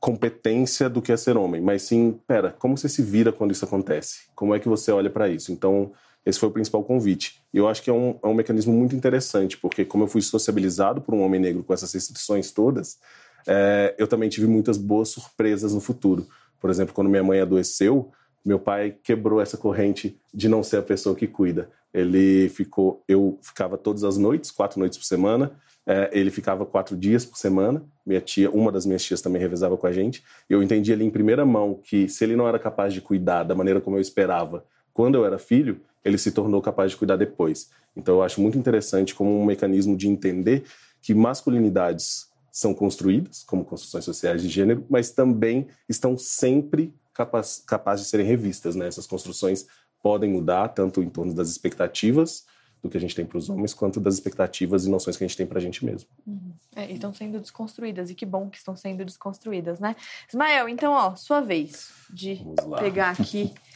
[0.00, 3.64] competência do que é ser homem, mas sim, pera, como você se vira quando isso
[3.64, 4.28] acontece?
[4.34, 5.50] Como é que você olha para isso?
[5.50, 5.92] Então,
[6.24, 7.42] esse foi o principal convite.
[7.52, 10.20] E eu acho que é um, é um mecanismo muito interessante, porque como eu fui
[10.20, 12.98] sociabilizado por um homem negro com essas restrições todas,
[13.46, 16.26] é, eu também tive muitas boas surpresas no futuro.
[16.60, 18.10] Por exemplo, quando minha mãe adoeceu,
[18.44, 21.70] meu pai quebrou essa corrente de não ser a pessoa que cuida.
[21.92, 25.52] Ele ficou, eu ficava todas as noites, quatro noites por semana.
[25.86, 27.82] É, ele ficava quatro dias por semana.
[28.04, 30.22] Minha tia, uma das minhas tias também revezava com a gente.
[30.48, 33.54] Eu entendi ali em primeira mão que se ele não era capaz de cuidar da
[33.54, 37.70] maneira como eu esperava quando eu era filho, ele se tornou capaz de cuidar depois.
[37.96, 40.64] Então eu acho muito interessante como um mecanismo de entender
[41.00, 48.00] que masculinidades são construídas como construções sociais de gênero, mas também estão sempre capazes capaz
[48.00, 48.74] de serem revistas.
[48.74, 48.86] Né?
[48.86, 49.66] Essas construções
[50.02, 52.46] podem mudar tanto em torno das expectativas
[52.82, 55.26] do que a gente tem para os homens, quanto das expectativas e noções que a
[55.26, 56.08] gente tem para a gente mesmo.
[56.26, 56.52] Uhum.
[56.76, 59.96] É, e estão sendo desconstruídas, e que bom que estão sendo desconstruídas, né?
[60.28, 62.40] Ismael, então, ó, sua vez de
[62.78, 63.52] pegar aqui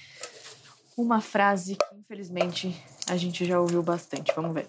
[0.96, 2.76] uma frase que, infelizmente,
[3.08, 4.32] a gente já ouviu bastante.
[4.34, 4.68] Vamos ver.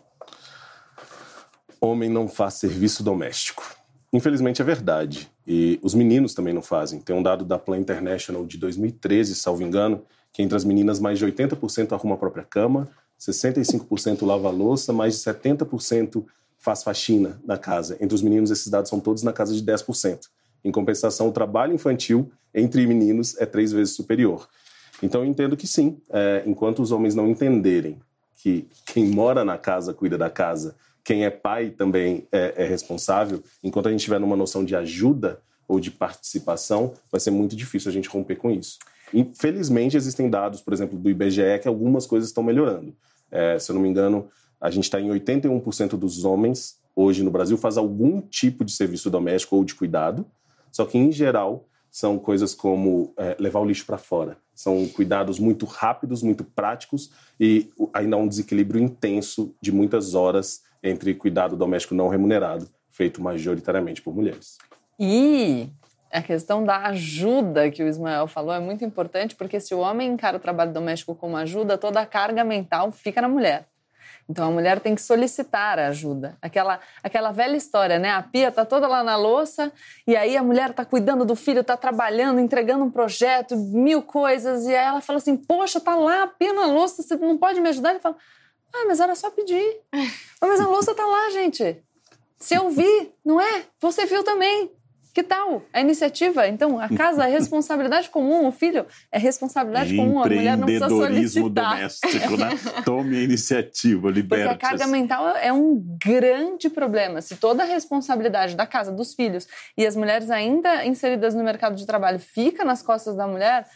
[1.79, 3.63] Homem não faz serviço doméstico.
[4.11, 5.29] Infelizmente é verdade.
[5.45, 6.99] E os meninos também não fazem.
[6.99, 11.19] Tem um dado da Plan International de 2013, salvo engano, que entre as meninas mais
[11.19, 16.25] de 80% arruma a própria cama, 65% lava a louça, mais de 70%
[16.57, 17.97] faz faxina na casa.
[17.99, 20.21] Entre os meninos, esses dados são todos na casa de 10%.
[20.63, 24.47] Em compensação, o trabalho infantil entre meninos é três vezes superior.
[25.03, 27.99] Então eu entendo que sim, é, enquanto os homens não entenderem
[28.37, 33.43] que quem mora na casa cuida da casa, quem é pai também é, é responsável,
[33.61, 37.89] enquanto a gente tiver numa noção de ajuda ou de participação, vai ser muito difícil
[37.89, 38.79] a gente romper com isso.
[39.13, 42.95] Infelizmente, existem dados, por exemplo, do IBGE, que algumas coisas estão melhorando.
[43.29, 44.29] É, se eu não me engano,
[44.59, 49.09] a gente está em 81% dos homens hoje no Brasil faz algum tipo de serviço
[49.09, 50.25] doméstico ou de cuidado,
[50.71, 54.35] só que, em geral, são coisas como é, levar o lixo para fora.
[54.55, 60.63] São cuidados muito rápidos, muito práticos e ainda há um desequilíbrio intenso de muitas horas
[60.81, 64.57] entre cuidado doméstico não remunerado, feito majoritariamente por mulheres.
[64.99, 65.69] E
[66.11, 70.13] a questão da ajuda que o Ismael falou é muito importante, porque se o homem
[70.13, 73.67] encara o trabalho doméstico como ajuda, toda a carga mental fica na mulher.
[74.29, 76.37] Então a mulher tem que solicitar a ajuda.
[76.41, 78.11] Aquela, aquela velha história, né?
[78.11, 79.71] A pia tá toda lá na louça
[80.07, 84.65] e aí a mulher tá cuidando do filho, tá trabalhando, entregando um projeto, mil coisas
[84.65, 87.59] e aí ela fala assim: "Poxa, tá lá a pia na louça, você não pode
[87.59, 88.15] me ajudar?" Ele fala:
[88.73, 89.81] "Ah, mas era só pedir.
[90.41, 91.83] mas a louça tá lá, gente.
[92.37, 93.63] Se eu vi, não é?
[93.79, 94.71] Você viu também.
[95.13, 96.47] Que tal a iniciativa?
[96.47, 100.85] Então, a casa é responsabilidade comum, o filho é responsabilidade comum, a mulher não precisa
[100.85, 101.75] Empreendedorismo solicitar.
[101.75, 102.49] doméstico, né?
[102.83, 107.21] Tome a iniciativa, Porque liberte a carga mental é um grande problema.
[107.21, 109.47] Se toda a responsabilidade da casa, dos filhos
[109.77, 113.67] e as mulheres ainda inseridas no mercado de trabalho fica nas costas da mulher,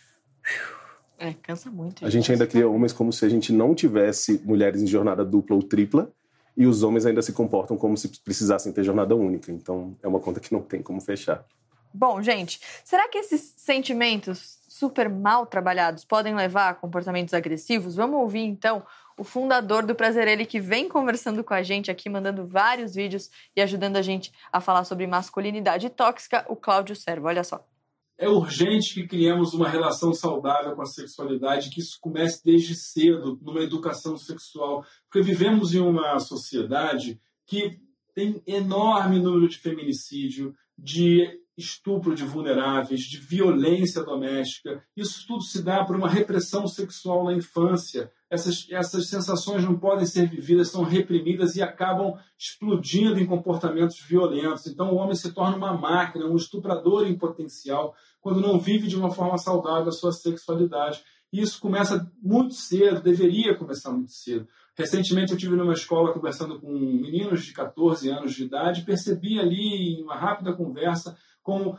[1.19, 2.05] É, cansa muito.
[2.05, 5.55] A gente ainda cria homens como se a gente não tivesse mulheres em jornada dupla
[5.55, 6.11] ou tripla,
[6.57, 9.51] e os homens ainda se comportam como se precisassem ter jornada única.
[9.51, 11.45] Então, é uma conta que não tem como fechar.
[11.93, 17.95] Bom, gente, será que esses sentimentos super mal trabalhados podem levar a comportamentos agressivos?
[17.95, 18.83] Vamos ouvir então
[19.17, 23.31] o fundador do Prazer Ele que vem conversando com a gente aqui, mandando vários vídeos
[23.55, 27.27] e ajudando a gente a falar sobre masculinidade tóxica, o Cláudio Servo.
[27.27, 27.65] Olha só.
[28.17, 33.39] É urgente que criemos uma relação saudável com a sexualidade, que isso comece desde cedo,
[33.41, 37.79] numa educação sexual, porque vivemos em uma sociedade que
[38.15, 44.83] tem enorme número de feminicídio, de estupro de vulneráveis, de violência doméstica.
[44.95, 48.11] Isso tudo se dá por uma repressão sexual na infância.
[48.29, 54.67] Essas, essas sensações não podem ser vividas, são reprimidas e acabam explodindo em comportamentos violentos.
[54.67, 58.97] Então, o homem se torna uma máquina, um estuprador em potencial, quando não vive de
[58.97, 61.01] uma forma saudável a sua sexualidade.
[61.31, 64.47] E isso começa muito cedo, deveria começar muito cedo.
[64.77, 69.95] Recentemente eu tive numa escola conversando com meninos de 14 anos de idade, percebi ali
[69.95, 71.77] em uma rápida conversa como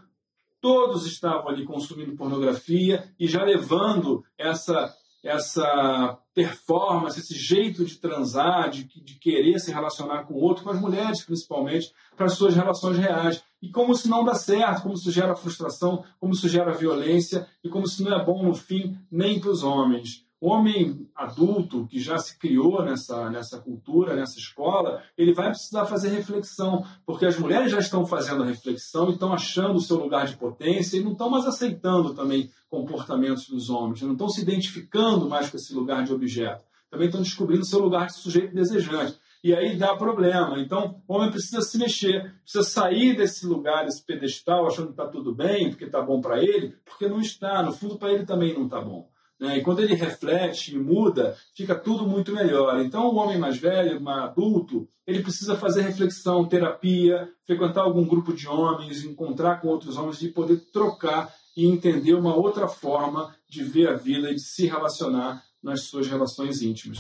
[0.61, 4.92] todos estavam ali consumindo pornografia e já levando essa
[5.23, 10.71] essa performance, esse jeito de transar, de, de querer se relacionar com o outro, com
[10.71, 13.43] as mulheres principalmente, para as suas relações reais.
[13.61, 17.69] E como isso não dá certo, como isso gera frustração, como isso gera violência e
[17.69, 20.28] como isso não é bom no fim nem para os homens.
[20.41, 26.11] Homem adulto que já se criou nessa, nessa cultura, nessa escola, ele vai precisar fazer
[26.11, 30.36] reflexão, porque as mulheres já estão fazendo reflexão e estão achando o seu lugar de
[30.36, 35.51] potência e não estão mais aceitando também comportamentos dos homens, não estão se identificando mais
[35.51, 39.18] com esse lugar de objeto, também estão descobrindo o seu lugar de sujeito desejante.
[39.43, 40.59] E aí dá problema.
[40.59, 45.07] Então, o homem precisa se mexer, precisa sair desse lugar, desse pedestal, achando que está
[45.07, 47.62] tudo bem, porque está bom para ele, porque não está.
[47.62, 49.09] No fundo, para ele também não está bom.
[49.39, 49.59] Né?
[49.59, 52.80] E quando ele reflete e muda, fica tudo muito melhor.
[52.80, 58.32] Então, o homem mais velho, mais adulto, ele precisa fazer reflexão, terapia, frequentar algum grupo
[58.32, 63.64] de homens, encontrar com outros homens e poder trocar e entender uma outra forma de
[63.64, 66.99] ver a vida e de se relacionar nas suas relações íntimas.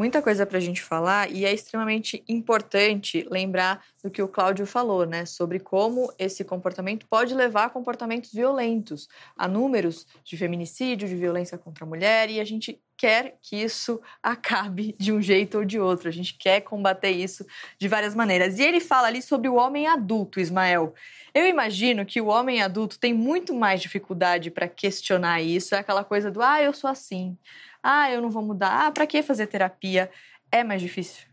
[0.00, 4.64] Muita coisa para a gente falar e é extremamente importante lembrar do que o Cláudio
[4.64, 5.26] falou, né?
[5.26, 11.58] Sobre como esse comportamento pode levar a comportamentos violentos, a números de feminicídio, de violência
[11.58, 15.80] contra a mulher, e a gente quer que isso acabe de um jeito ou de
[15.80, 16.06] outro.
[16.06, 17.46] A gente quer combater isso
[17.78, 18.58] de várias maneiras.
[18.58, 20.92] E ele fala ali sobre o homem adulto, Ismael.
[21.32, 25.74] Eu imagino que o homem adulto tem muito mais dificuldade para questionar isso.
[25.74, 27.38] É aquela coisa do, ah, eu sou assim.
[27.82, 28.86] Ah, eu não vou mudar.
[28.86, 30.10] Ah, para que fazer terapia?
[30.52, 31.24] É mais difícil.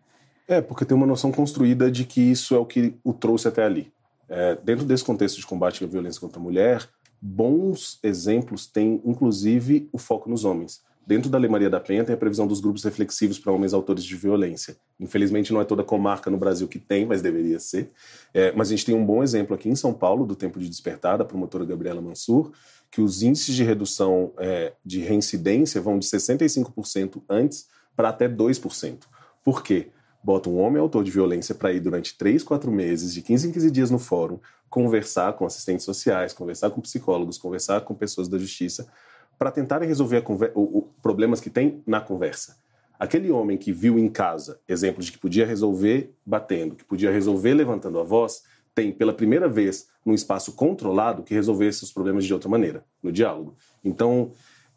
[0.48, 3.66] É, porque tem uma noção construída de que isso é o que o trouxe até
[3.66, 3.92] ali.
[4.30, 6.88] É, dentro desse contexto de combate à violência contra a mulher,
[7.22, 10.87] bons exemplos têm, inclusive, o foco nos homens.
[11.08, 14.04] Dentro da Lei Maria da Penha tem a previsão dos grupos reflexivos para homens autores
[14.04, 14.76] de violência.
[15.00, 17.92] Infelizmente não é toda comarca no Brasil que tem, mas deveria ser.
[18.34, 20.68] É, mas a gente tem um bom exemplo aqui em São Paulo, do Tempo de
[20.68, 22.52] Despertar, da promotora Gabriela Mansur,
[22.92, 29.04] que os índices de redução é, de reincidência vão de 65% antes para até 2%.
[29.46, 29.88] Por quê?
[30.22, 33.52] Bota um homem autor de violência para ir durante 3, 4 meses, de 15 em
[33.54, 34.40] 15 dias no fórum,
[34.70, 38.90] conversar com assistentes sociais, conversar com psicólogos, conversar com pessoas da justiça,
[39.38, 42.58] para tentarem resolver o, o, problemas que tem na conversa.
[43.00, 47.54] Aquele homem que viu em casa exemplos de que podia resolver batendo, que podia resolver
[47.54, 52.34] levantando a voz, tem pela primeira vez num espaço controlado que resolver esses problemas de
[52.34, 53.56] outra maneira, no diálogo.
[53.84, 54.32] Então,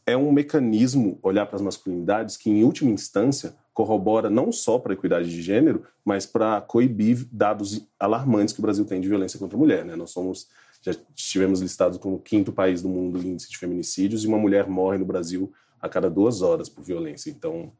[0.06, 4.92] é um mecanismo olhar para as masculinidades que, em última instância, corrobora não só para
[4.92, 9.38] a equidade de gênero, mas para coibir dados alarmantes que o Brasil tem de violência
[9.38, 9.84] contra a mulher.
[9.84, 9.96] Né?
[9.96, 10.48] Nós somos
[10.80, 14.38] já estivemos listados como o quinto país do mundo em índice de feminicídios e uma
[14.38, 17.30] mulher morre no Brasil a cada duas horas por violência.
[17.30, 17.72] Então,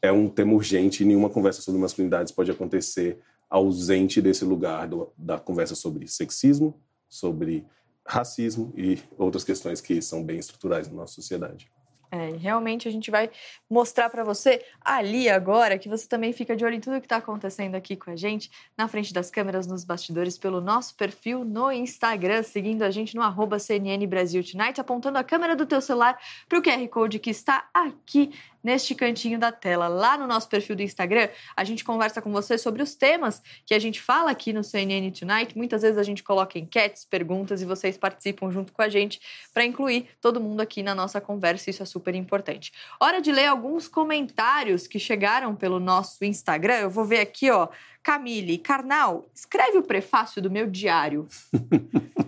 [0.00, 3.18] é um tema urgente e nenhuma conversa sobre masculinidades pode acontecer
[3.48, 7.64] ausente desse lugar do, da conversa sobre sexismo, sobre
[8.04, 11.70] racismo e outras questões que são bem estruturais na nossa sociedade.
[12.10, 13.30] É, realmente a gente vai
[13.68, 17.16] mostrar para você ali agora que você também fica de olho em tudo que está
[17.16, 21.70] acontecendo aqui com a gente, na frente das câmeras, nos bastidores, pelo nosso perfil no
[21.72, 26.18] Instagram, seguindo a gente no arroba CNN Brasil Tonight, apontando a câmera do teu celular
[26.48, 28.32] para o QR Code que está aqui
[28.66, 29.86] neste cantinho da tela.
[29.86, 33.72] Lá no nosso perfil do Instagram, a gente conversa com você sobre os temas que
[33.72, 35.56] a gente fala aqui no CNN Tonight.
[35.56, 39.20] Muitas vezes a gente coloca enquetes, perguntas e vocês participam junto com a gente
[39.54, 41.70] para incluir todo mundo aqui na nossa conversa.
[41.70, 42.72] Isso é super importante.
[42.98, 46.78] Hora de ler alguns comentários que chegaram pelo nosso Instagram.
[46.78, 47.68] Eu vou ver aqui, ó.
[48.02, 51.28] Camille, Carnal, escreve o prefácio do meu diário.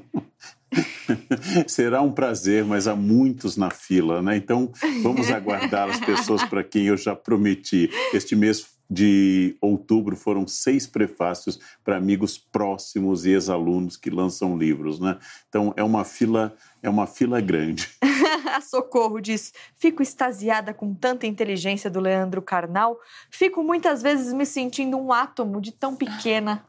[1.67, 4.37] Será um prazer, mas há muitos na fila, né?
[4.37, 4.71] Então
[5.03, 7.91] vamos aguardar as pessoas para quem eu já prometi.
[8.13, 14.99] Este mês de outubro foram seis prefácios para amigos próximos e ex-alunos que lançam livros,
[14.99, 15.19] né?
[15.49, 17.89] Então é uma fila, é uma fila grande.
[18.63, 22.99] Socorro diz: Fico extasiada com tanta inteligência do Leandro Carnal.
[23.31, 26.65] Fico muitas vezes me sentindo um átomo de tão pequena.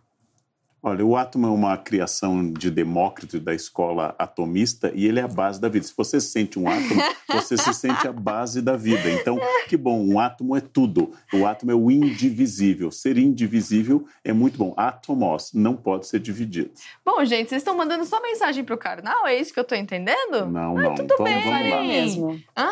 [0.81, 5.27] Olha, o átomo é uma criação de Demócrito da escola atomista e ele é a
[5.27, 5.85] base da vida.
[5.85, 9.09] Se você sente um átomo, você se sente a base da vida.
[9.09, 11.11] Então, que bom, um átomo é tudo.
[11.33, 12.91] O átomo é o indivisível.
[12.91, 14.73] Ser indivisível é muito bom.
[14.77, 16.71] Átomos não pode ser dividido.
[17.03, 19.27] Bom, gente, vocês estão mandando só mensagem pro carnal?
[19.27, 20.45] É isso que eu tô entendendo?
[20.45, 20.95] Não, ah, não.
[20.95, 21.43] Tudo então bem.
[21.43, 21.83] vamos lá.
[21.83, 22.41] mesmo.
[22.55, 22.69] Hã?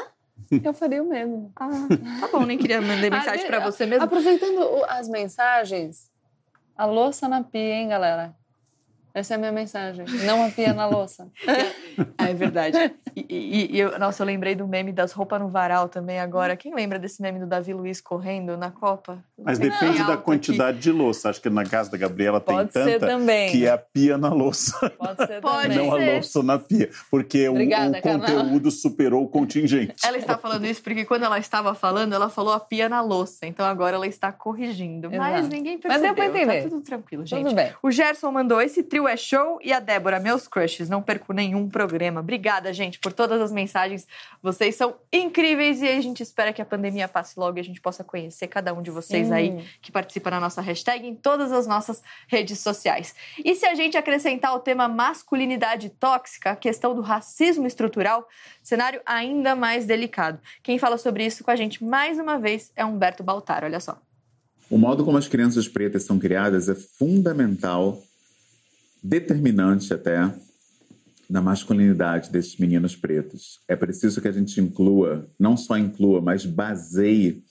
[0.64, 1.52] Eu faria o mesmo.
[1.56, 1.70] Ah,
[2.22, 4.06] tá bom, nem queria mandar mensagem para você mesmo.
[4.06, 6.10] Aproveitando as mensagens,
[6.78, 8.36] a louça na pia, hein, galera?
[9.18, 10.06] Essa é a minha mensagem.
[10.26, 11.28] Não a pia na louça.
[12.16, 12.78] Ah, é verdade.
[13.16, 16.56] E, e- e eu, nossa, eu lembrei do meme das roupas no varal também agora.
[16.56, 19.18] Quem lembra desse meme do Davi Luiz correndo na Copa?
[19.36, 20.24] Mas Tem depende da aqui.
[20.24, 21.30] quantidade de louça.
[21.32, 23.52] Acho que na casa da Gabriela Pode tem ser tanta também.
[23.52, 24.92] que é a pia na louça.
[24.92, 25.78] Pode ser Pode também.
[25.90, 26.88] não a louça na pia.
[27.10, 28.28] Porque o- Obrigada, o, Carnal.
[28.28, 29.96] conteúdo superou o contingente.
[30.06, 33.48] Ela está falando isso porque quando ela estava falando, ela falou a pia na louça.
[33.48, 35.10] Então agora ela está corrigindo.
[35.10, 35.56] Mas Exato.
[35.56, 36.06] ninguém Mas percebeu.
[36.06, 36.64] deu pra entender.
[36.64, 37.44] Tá tudo tranquilo, gente.
[37.44, 37.72] Tudo bem.
[37.82, 41.70] O Gerson mandou esse trio é show e a Débora, meus crushes, não perco nenhum
[41.70, 42.20] programa.
[42.20, 44.08] Obrigada, gente, por todas as mensagens.
[44.42, 47.82] Vocês são incríveis e a gente espera que a pandemia passe logo e a gente
[47.82, 49.34] possa conhecer cada um de vocês Sim.
[49.34, 53.16] aí que participa na nossa hashtag em todas as nossas redes sociais.
[53.44, 58.28] E se a gente acrescentar o tema masculinidade tóxica, a questão do racismo estrutural,
[58.62, 60.40] cenário ainda mais delicado.
[60.62, 64.02] Quem fala sobre isso com a gente mais uma vez é Humberto Baltar, olha só.
[64.70, 68.02] O modo como as crianças pretas são criadas é fundamental,
[69.04, 70.34] determinante até,
[71.30, 73.60] na masculinidade desses meninos pretos.
[73.68, 77.44] É preciso que a gente inclua, não só inclua, mas baseie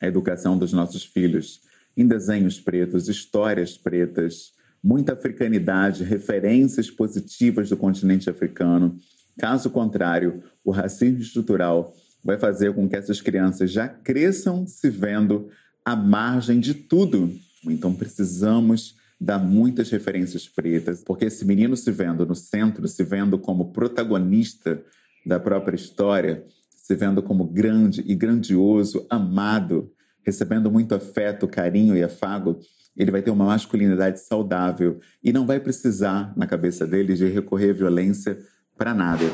[0.00, 1.60] a educação dos nossos filhos
[1.96, 4.52] em desenhos pretos, histórias pretas,
[4.82, 8.98] muita africanidade, referências positivas do continente africano.
[9.38, 15.48] Caso contrário, o racismo estrutural vai fazer com que essas crianças já cresçam se vendo
[15.84, 17.32] à margem de tudo.
[17.64, 23.38] Então precisamos dar muitas referências pretas, porque esse menino se vendo no centro, se vendo
[23.38, 24.82] como protagonista
[25.24, 29.90] da própria história, se vendo como grande e grandioso, amado,
[30.22, 32.60] recebendo muito afeto, carinho e afago,
[32.96, 37.70] ele vai ter uma masculinidade saudável e não vai precisar, na cabeça dele, de recorrer
[37.70, 38.38] à violência
[38.76, 39.24] para nada.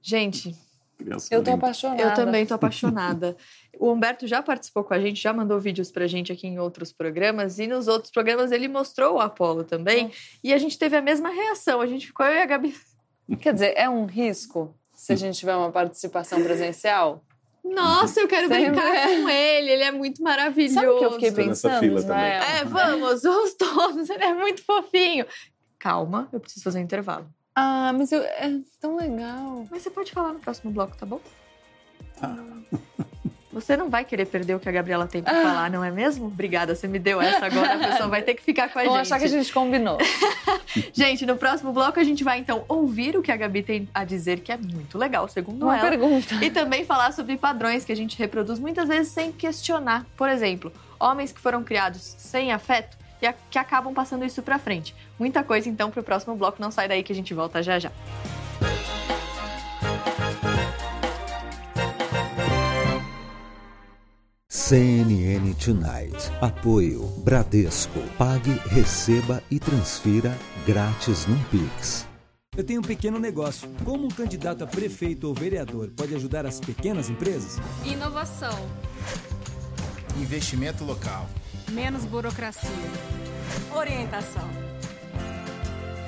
[0.00, 0.54] Gente,
[1.02, 1.66] Criança Eu tô linda.
[1.66, 2.02] apaixonada.
[2.02, 3.36] Eu também tô apaixonada.
[3.78, 6.92] o Humberto já participou com a gente, já mandou vídeos pra gente aqui em outros
[6.92, 10.10] programas, e nos outros programas ele mostrou o Apolo também,
[10.42, 11.80] e a gente teve a mesma reação.
[11.80, 12.74] A gente ficou, eu e a Gabi.
[13.40, 17.24] Quer dizer, é um risco se a gente tiver uma participação presencial?
[17.64, 19.20] Nossa, eu quero Sempre brincar é.
[19.20, 20.74] com ele, ele é muito maravilhoso.
[20.74, 22.42] Sabe o que eu fiquei pensando, fila Ismael?
[22.42, 25.26] É, vamos, vamos todos, ele é muito fofinho.
[25.78, 27.26] Calma, eu preciso fazer um intervalo.
[27.54, 29.66] Ah, mas eu, é tão legal.
[29.70, 31.20] Mas você pode falar no próximo bloco, tá bom?
[33.52, 36.24] Você não vai querer perder o que a Gabriela tem pra falar, não é mesmo?
[36.26, 38.94] Obrigada, você me deu essa agora, a pessoa vai ter que ficar com a Vão
[38.94, 39.02] gente.
[39.02, 39.98] achar que a gente combinou.
[40.90, 44.04] Gente, no próximo bloco a gente vai então ouvir o que a Gabi tem a
[44.04, 45.86] dizer, que é muito legal, segundo Uma ela.
[45.86, 46.34] pergunta.
[46.42, 50.06] E também falar sobre padrões que a gente reproduz muitas vezes sem questionar.
[50.16, 54.58] Por exemplo, homens que foram criados sem afeto e a- que acabam passando isso pra
[54.58, 54.94] frente.
[55.18, 57.90] Muita coisa então pro próximo bloco, não sai daí que a gente volta já já.
[64.48, 66.30] CNN Tonight.
[66.40, 68.00] Apoio Bradesco.
[68.18, 72.06] Pague, receba e transfira grátis no Pix.
[72.56, 73.68] Eu tenho um pequeno negócio.
[73.84, 77.58] Como um candidato a prefeito ou vereador pode ajudar as pequenas empresas?
[77.84, 78.58] Inovação.
[80.20, 81.26] Investimento local.
[81.72, 82.68] Menos burocracia.
[83.74, 84.46] Orientação.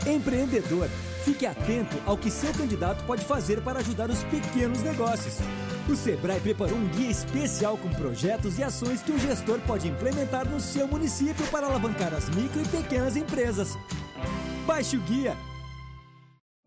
[0.07, 0.89] Empreendedor.
[1.25, 5.39] Fique atento ao que seu candidato pode fazer para ajudar os pequenos negócios.
[5.89, 10.47] O Sebrae preparou um guia especial com projetos e ações que o gestor pode implementar
[10.47, 13.71] no seu município para alavancar as micro e pequenas empresas.
[14.67, 15.35] Baixe o guia.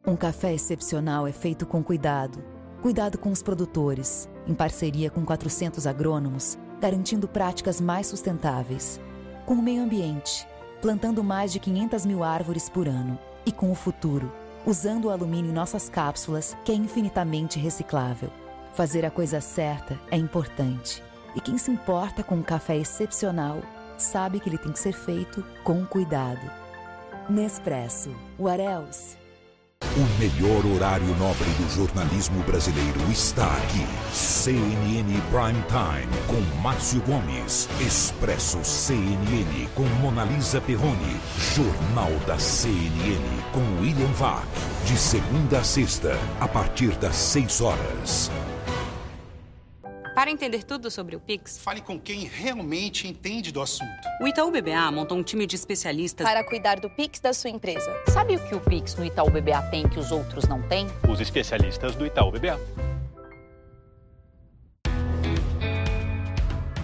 [0.08, 2.44] Um café excepcional é feito com cuidado.
[2.82, 9.00] Cuidado com os produtores, em parceria com 400 agrônomos, garantindo práticas mais sustentáveis.
[9.46, 10.48] Com o meio ambiente,
[10.82, 13.18] plantando mais de 500 mil árvores por ano.
[13.46, 14.32] E com o futuro,
[14.66, 18.30] usando o alumínio em nossas cápsulas, que é infinitamente reciclável.
[18.74, 21.04] Fazer a coisa certa é importante.
[21.36, 23.62] E quem se importa com um café excepcional,
[23.98, 26.52] sabe que ele tem que ser feito com cuidado.
[27.30, 28.16] Nespresso.
[28.38, 29.17] What else?
[29.98, 33.84] O melhor horário nobre do jornalismo brasileiro está aqui.
[34.14, 37.68] CNN Prime Time com Márcio Gomes.
[37.80, 41.20] Expresso CNN com Monalisa Perrone.
[41.56, 44.46] Jornal da CNN com William Vac.
[44.86, 48.32] De segunda a sexta, a partir das 6 horas.
[50.18, 54.02] Para entender tudo sobre o Pix, fale com quem realmente entende do assunto.
[54.20, 57.96] O Itaú BBA montou um time de especialistas para cuidar do Pix da sua empresa.
[58.12, 60.88] Sabe o que o Pix no Itaú BBA tem que os outros não têm?
[61.08, 62.60] Os especialistas do Itaú BBA.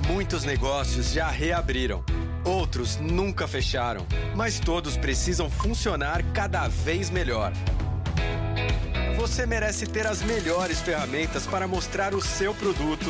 [0.07, 2.05] Muitos negócios já reabriram.
[2.45, 4.05] Outros nunca fecharam.
[4.35, 7.51] Mas todos precisam funcionar cada vez melhor.
[9.23, 13.09] Você merece ter as melhores ferramentas para mostrar o seu produto,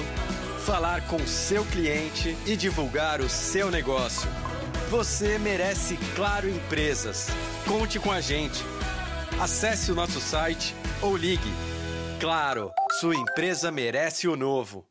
[0.64, 4.30] falar com seu cliente e divulgar o seu negócio.
[4.92, 7.30] Você merece Claro Empresas.
[7.66, 8.64] Conte com a gente.
[9.42, 11.52] Acesse o nosso site ou ligue.
[12.20, 14.86] Claro, sua empresa merece o novo.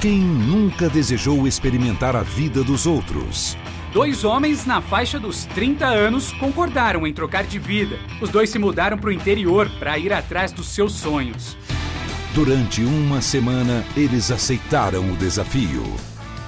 [0.00, 3.54] Quem nunca desejou experimentar a vida dos outros?
[3.94, 7.96] Dois homens na faixa dos 30 anos concordaram em trocar de vida.
[8.20, 11.56] Os dois se mudaram para o interior para ir atrás dos seus sonhos.
[12.34, 15.84] Durante uma semana, eles aceitaram o desafio.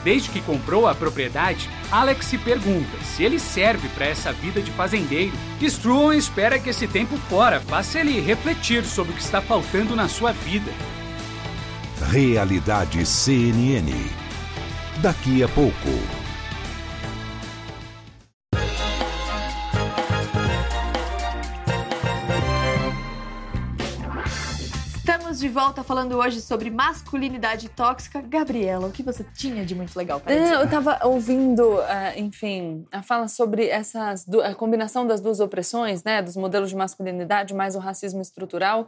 [0.02, 4.72] Desde que comprou a propriedade, Alex se pergunta se ele serve para essa vida de
[4.72, 5.32] fazendeiro.
[5.60, 9.94] E Struan espera que esse tempo fora faça ele refletir sobre o que está faltando
[9.94, 10.72] na sua vida.
[12.10, 13.92] Realidade CNN.
[15.00, 16.25] Daqui a pouco.
[25.56, 28.20] Volta falando hoje sobre masculinidade tóxica.
[28.20, 30.52] Gabriela, o que você tinha de muito legal para dizer?
[30.52, 36.20] Eu estava ouvindo, uh, enfim, a fala sobre essas a combinação das duas opressões, né,
[36.20, 38.86] dos modelos de masculinidade mais o racismo estrutural.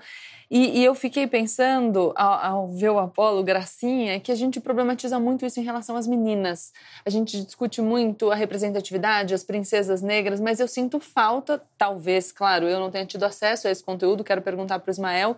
[0.50, 5.20] E, e eu fiquei pensando, ao, ao, ver o Apolo, Gracinha, que a gente problematiza
[5.20, 6.72] muito isso em relação às meninas.
[7.04, 12.66] A gente discute muito a representatividade, as princesas negras, mas eu sinto falta, talvez, claro,
[12.66, 15.36] eu não tenha tido acesso a esse conteúdo, quero perguntar para o Ismael,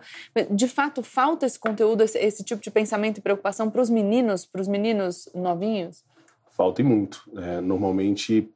[0.49, 4.45] de fato falta esse conteúdo, esse, esse tipo de pensamento e preocupação para os meninos,
[4.45, 6.03] para os meninos novinhos?
[6.51, 7.23] Falta e muito.
[7.37, 8.49] É, normalmente,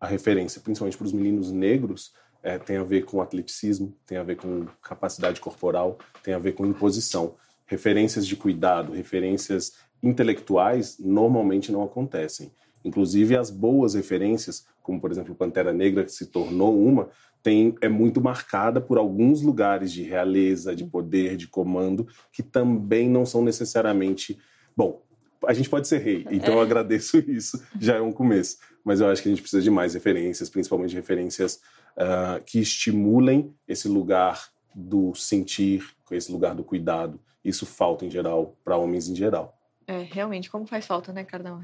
[0.00, 2.12] a referência, principalmente para os meninos negros,
[2.42, 6.52] é, tem a ver com atleticismo, tem a ver com capacidade corporal, tem a ver
[6.52, 7.36] com imposição.
[7.66, 9.72] Referências de cuidado, referências
[10.02, 12.50] intelectuais normalmente não acontecem.
[12.84, 17.08] Inclusive as boas referências, como por exemplo Pantera Negra, que se tornou uma,
[17.42, 23.08] tem, é muito marcada por alguns lugares de realeza, de poder, de comando, que também
[23.08, 24.38] não são necessariamente.
[24.76, 25.02] Bom,
[25.46, 28.58] a gente pode ser rei, então eu agradeço isso, já é um começo.
[28.84, 31.60] Mas eu acho que a gente precisa de mais referências, principalmente referências
[31.96, 37.20] uh, que estimulem esse lugar do sentir, esse lugar do cuidado.
[37.44, 39.56] Isso falta em geral para homens em geral.
[39.86, 41.60] É, realmente, como faz falta, né, Cardão?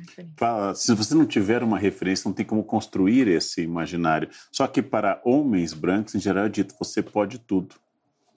[0.74, 4.29] Se você não tiver uma referência, não tem como construir esse imaginário.
[4.51, 7.76] Só que para homens brancos, em geral, é dito: você pode tudo.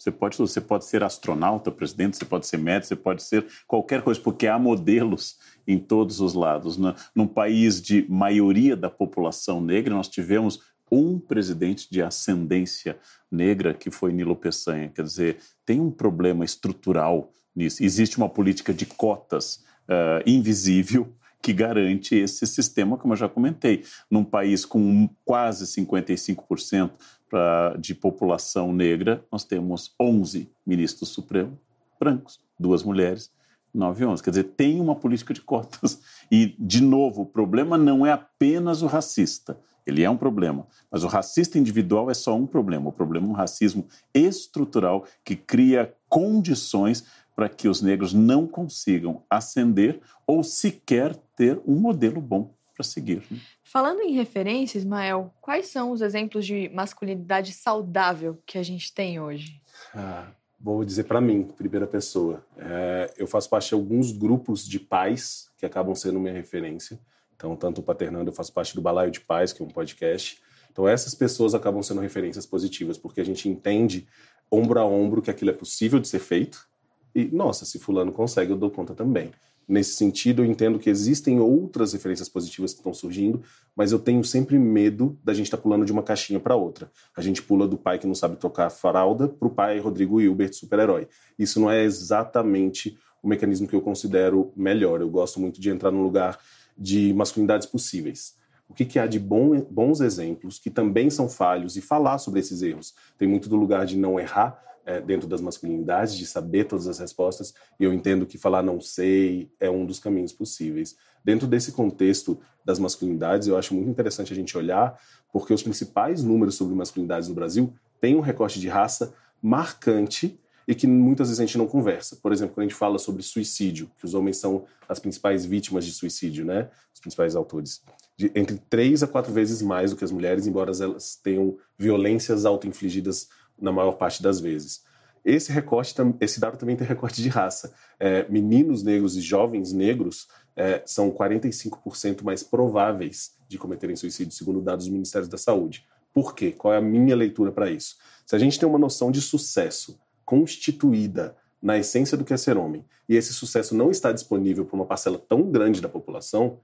[0.02, 0.38] Você pode.
[0.38, 4.48] Você pode ser astronauta, presidente, você pode ser médico, você pode ser qualquer coisa, porque
[4.48, 5.38] há modelos
[5.68, 6.76] em todos os lados.
[6.76, 6.96] Né?
[7.14, 10.60] Num país de maioria da população negra, nós tivemos
[10.92, 12.98] um presidente de ascendência
[13.32, 14.90] negra, que foi Nilo Peçanha.
[14.90, 17.84] Quer dizer, tem um problema estrutural nisso.
[17.84, 23.84] Existe uma política de cotas uh, invisível que garante esse sistema, como eu já comentei.
[24.10, 26.92] Num país com quase 55%
[27.32, 31.58] pra, de população negra, nós temos 11 ministros supremos
[31.98, 33.32] brancos, duas mulheres,
[33.74, 34.22] nove homens.
[34.22, 36.02] Quer dizer, tem uma política de cotas.
[36.32, 39.58] E, de novo, o problema não é apenas o racista.
[39.86, 42.90] Ele é um problema, mas o racista individual é só um problema.
[42.90, 47.06] O problema é um racismo estrutural que cria condições
[47.36, 53.24] para que os negros não consigam ascender ou sequer ter um modelo bom para seguir.
[53.30, 53.40] Né?
[53.64, 59.20] Falando em referência, Ismael, quais são os exemplos de masculinidade saudável que a gente tem
[59.20, 59.62] hoje?
[59.94, 60.28] Ah,
[60.60, 62.44] vou dizer para mim, primeira pessoa.
[62.58, 67.00] É, eu faço parte de alguns grupos de pais que acabam sendo minha referência.
[67.36, 70.42] Então, tanto o Paternando, eu faço parte do Balaio de Pais, que é um podcast.
[70.72, 74.08] Então, essas pessoas acabam sendo referências positivas, porque a gente entende
[74.50, 76.70] ombro a ombro que aquilo é possível de ser feito
[77.14, 79.32] e, nossa, se fulano consegue, eu dou conta também.
[79.72, 83.42] Nesse sentido, eu entendo que existem outras referências positivas que estão surgindo,
[83.74, 86.92] mas eu tenho sempre medo da gente estar tá pulando de uma caixinha para outra.
[87.16, 90.52] A gente pula do pai que não sabe tocar fralda para o pai Rodrigo Hilbert,
[90.52, 91.08] super-herói.
[91.40, 95.00] Isso não é exatamente o mecanismo que eu considero melhor.
[95.00, 96.38] Eu gosto muito de entrar no lugar
[96.78, 98.36] de masculinidades possíveis.
[98.72, 102.40] O que, que há de bom, bons exemplos que também são falhos e falar sobre
[102.40, 102.96] esses erros.
[103.18, 106.98] Tem muito do lugar de não errar, é, dentro das masculinidades, de saber todas as
[106.98, 110.96] respostas, e eu entendo que falar não sei é um dos caminhos possíveis.
[111.22, 114.98] Dentro desse contexto das masculinidades, eu acho muito interessante a gente olhar,
[115.34, 120.74] porque os principais números sobre masculinidades no Brasil têm um recorte de raça marcante e
[120.74, 122.16] que muitas vezes a gente não conversa.
[122.16, 125.86] Por exemplo, quando a gente fala sobre suicídio, que os homens são as principais vítimas
[125.86, 126.70] de suicídio, né?
[126.94, 127.82] Os principais autores.
[128.18, 132.46] De, entre três a quatro vezes mais do que as mulheres, embora elas tenham violências
[132.46, 134.84] auto-infligidas na maior parte das vezes.
[135.24, 137.74] Esse recorte, esse dado também tem recorte de raça.
[138.00, 144.62] É, meninos negros e jovens negros é, são 45% mais prováveis de cometerem suicídio, segundo
[144.62, 145.86] dados dos Ministérios da Saúde.
[146.14, 146.52] Por quê?
[146.52, 147.98] Qual é a minha leitura para isso?
[148.26, 152.58] Se a gente tem uma noção de sucesso constituída na essência do que é ser
[152.58, 156.60] homem, e esse sucesso não está disponível para uma parcela tão grande da população,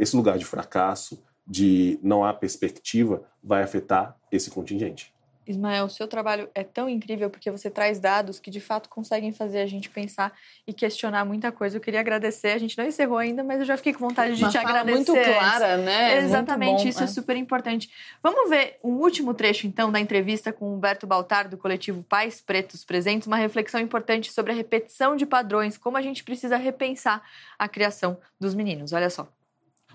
[0.00, 5.12] esse lugar de fracasso, de não há perspectiva, vai afetar esse contingente.
[5.46, 9.32] Ismael, o seu trabalho é tão incrível porque você traz dados que de fato conseguem
[9.32, 10.32] fazer a gente pensar
[10.66, 11.76] e questionar muita coisa.
[11.76, 14.42] Eu queria agradecer, a gente não encerrou ainda, mas eu já fiquei com vontade de
[14.42, 14.94] Uma te agradecer.
[14.94, 16.18] muito clara, né?
[16.18, 17.04] Exatamente, bom, isso é.
[17.04, 17.08] é.
[17.08, 17.90] super importante.
[18.22, 22.84] Vamos ver um último trecho então da entrevista com Humberto Baltar do coletivo Pais Pretos
[22.84, 27.22] Presentes, uma reflexão importante sobre a repetição de padrões, como a gente precisa repensar
[27.58, 28.92] a criação dos meninos.
[28.92, 29.28] Olha só.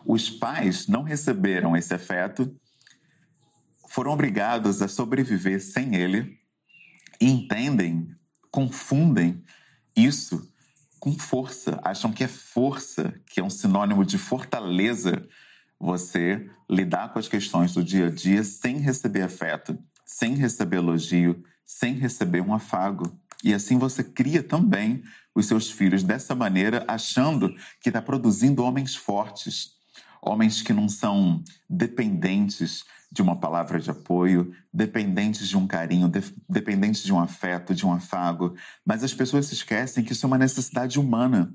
[0.06, 2.56] Os pais não receberam esse afeto
[3.90, 6.38] foram obrigados a sobreviver sem ele
[7.20, 8.14] e entendem,
[8.52, 9.44] confundem
[9.96, 10.52] isso
[11.00, 15.28] com força, acham que é força, que é um sinônimo de fortaleza,
[15.80, 21.44] você lidar com as questões do dia a dia sem receber afeto, sem receber elogio,
[21.66, 23.18] sem receber um afago.
[23.44, 25.04] E assim você cria também
[25.34, 29.75] os seus filhos dessa maneira, achando que está produzindo homens fortes,
[30.26, 36.22] homens que não são dependentes de uma palavra de apoio, dependentes de um carinho, de,
[36.50, 38.56] dependentes de um afeto, de um afago.
[38.86, 41.54] Mas as pessoas se esquecem que isso é uma necessidade humana.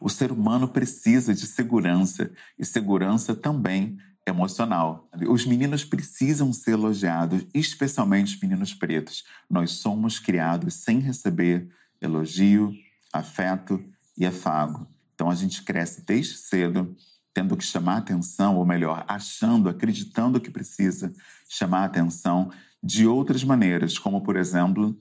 [0.00, 3.96] O ser humano precisa de segurança e segurança também
[4.26, 5.08] emocional.
[5.28, 9.24] Os meninos precisam ser elogiados, especialmente os meninos pretos.
[9.48, 11.68] Nós somos criados sem receber
[12.00, 12.72] elogio,
[13.12, 13.82] afeto
[14.16, 14.86] e afago.
[15.14, 16.94] Então a gente cresce desde cedo
[17.32, 21.12] tendo que chamar atenção, ou melhor, achando, acreditando que precisa
[21.48, 22.50] chamar atenção
[22.82, 24.98] de outras maneiras, como, por exemplo,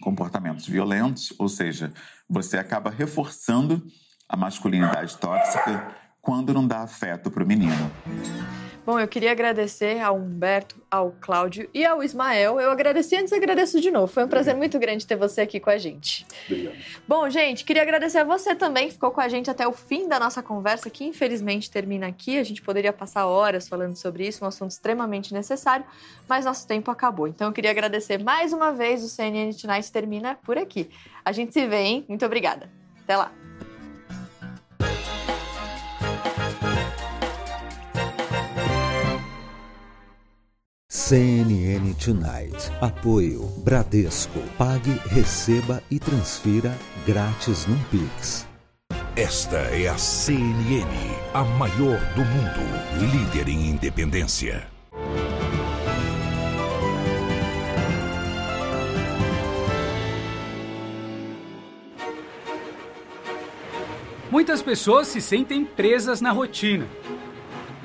[0.00, 1.92] comportamentos violentos, ou seja,
[2.28, 3.86] você acaba reforçando
[4.28, 7.90] a masculinidade tóxica quando não dá afeto para o menino.
[8.86, 12.60] Bom, eu queria agradecer ao Humberto, ao Cláudio e ao Ismael.
[12.60, 14.06] Eu agradeci antes e agradeço de novo.
[14.06, 16.24] Foi um prazer muito grande ter você aqui com a gente.
[16.46, 16.76] Obrigado.
[17.08, 20.06] Bom, gente, queria agradecer a você também que ficou com a gente até o fim
[20.06, 22.38] da nossa conversa, que infelizmente termina aqui.
[22.38, 25.84] A gente poderia passar horas falando sobre isso, um assunto extremamente necessário,
[26.28, 27.26] mas nosso tempo acabou.
[27.26, 29.02] Então eu queria agradecer mais uma vez.
[29.02, 30.88] O CNN Tonight termina por aqui.
[31.24, 32.04] A gente se vê, hein?
[32.08, 32.70] Muito obrigada.
[33.02, 33.32] Até lá.
[41.08, 42.68] CNN Tonight.
[42.80, 44.40] Apoio Bradesco.
[44.58, 46.76] Pague, receba e transfira
[47.06, 48.44] grátis no Pix.
[49.14, 50.84] Esta é a CNN,
[51.32, 54.66] a maior do mundo, líder em independência.
[64.28, 66.88] Muitas pessoas se sentem presas na rotina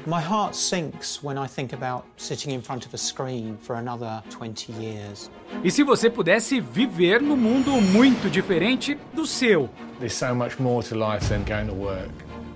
[0.08, 4.24] My heart sinks when I think about sitting in front of a screen for another
[4.32, 5.30] 20 years.
[5.64, 9.70] E se você pudesse viver num mundo muito diferente do seu?
[9.99, 12.10] There's so much more to life than going to work.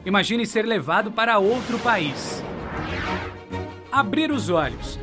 [0.05, 2.43] Imagine ser levado para outro país.
[3.91, 4.97] Abrir os olhos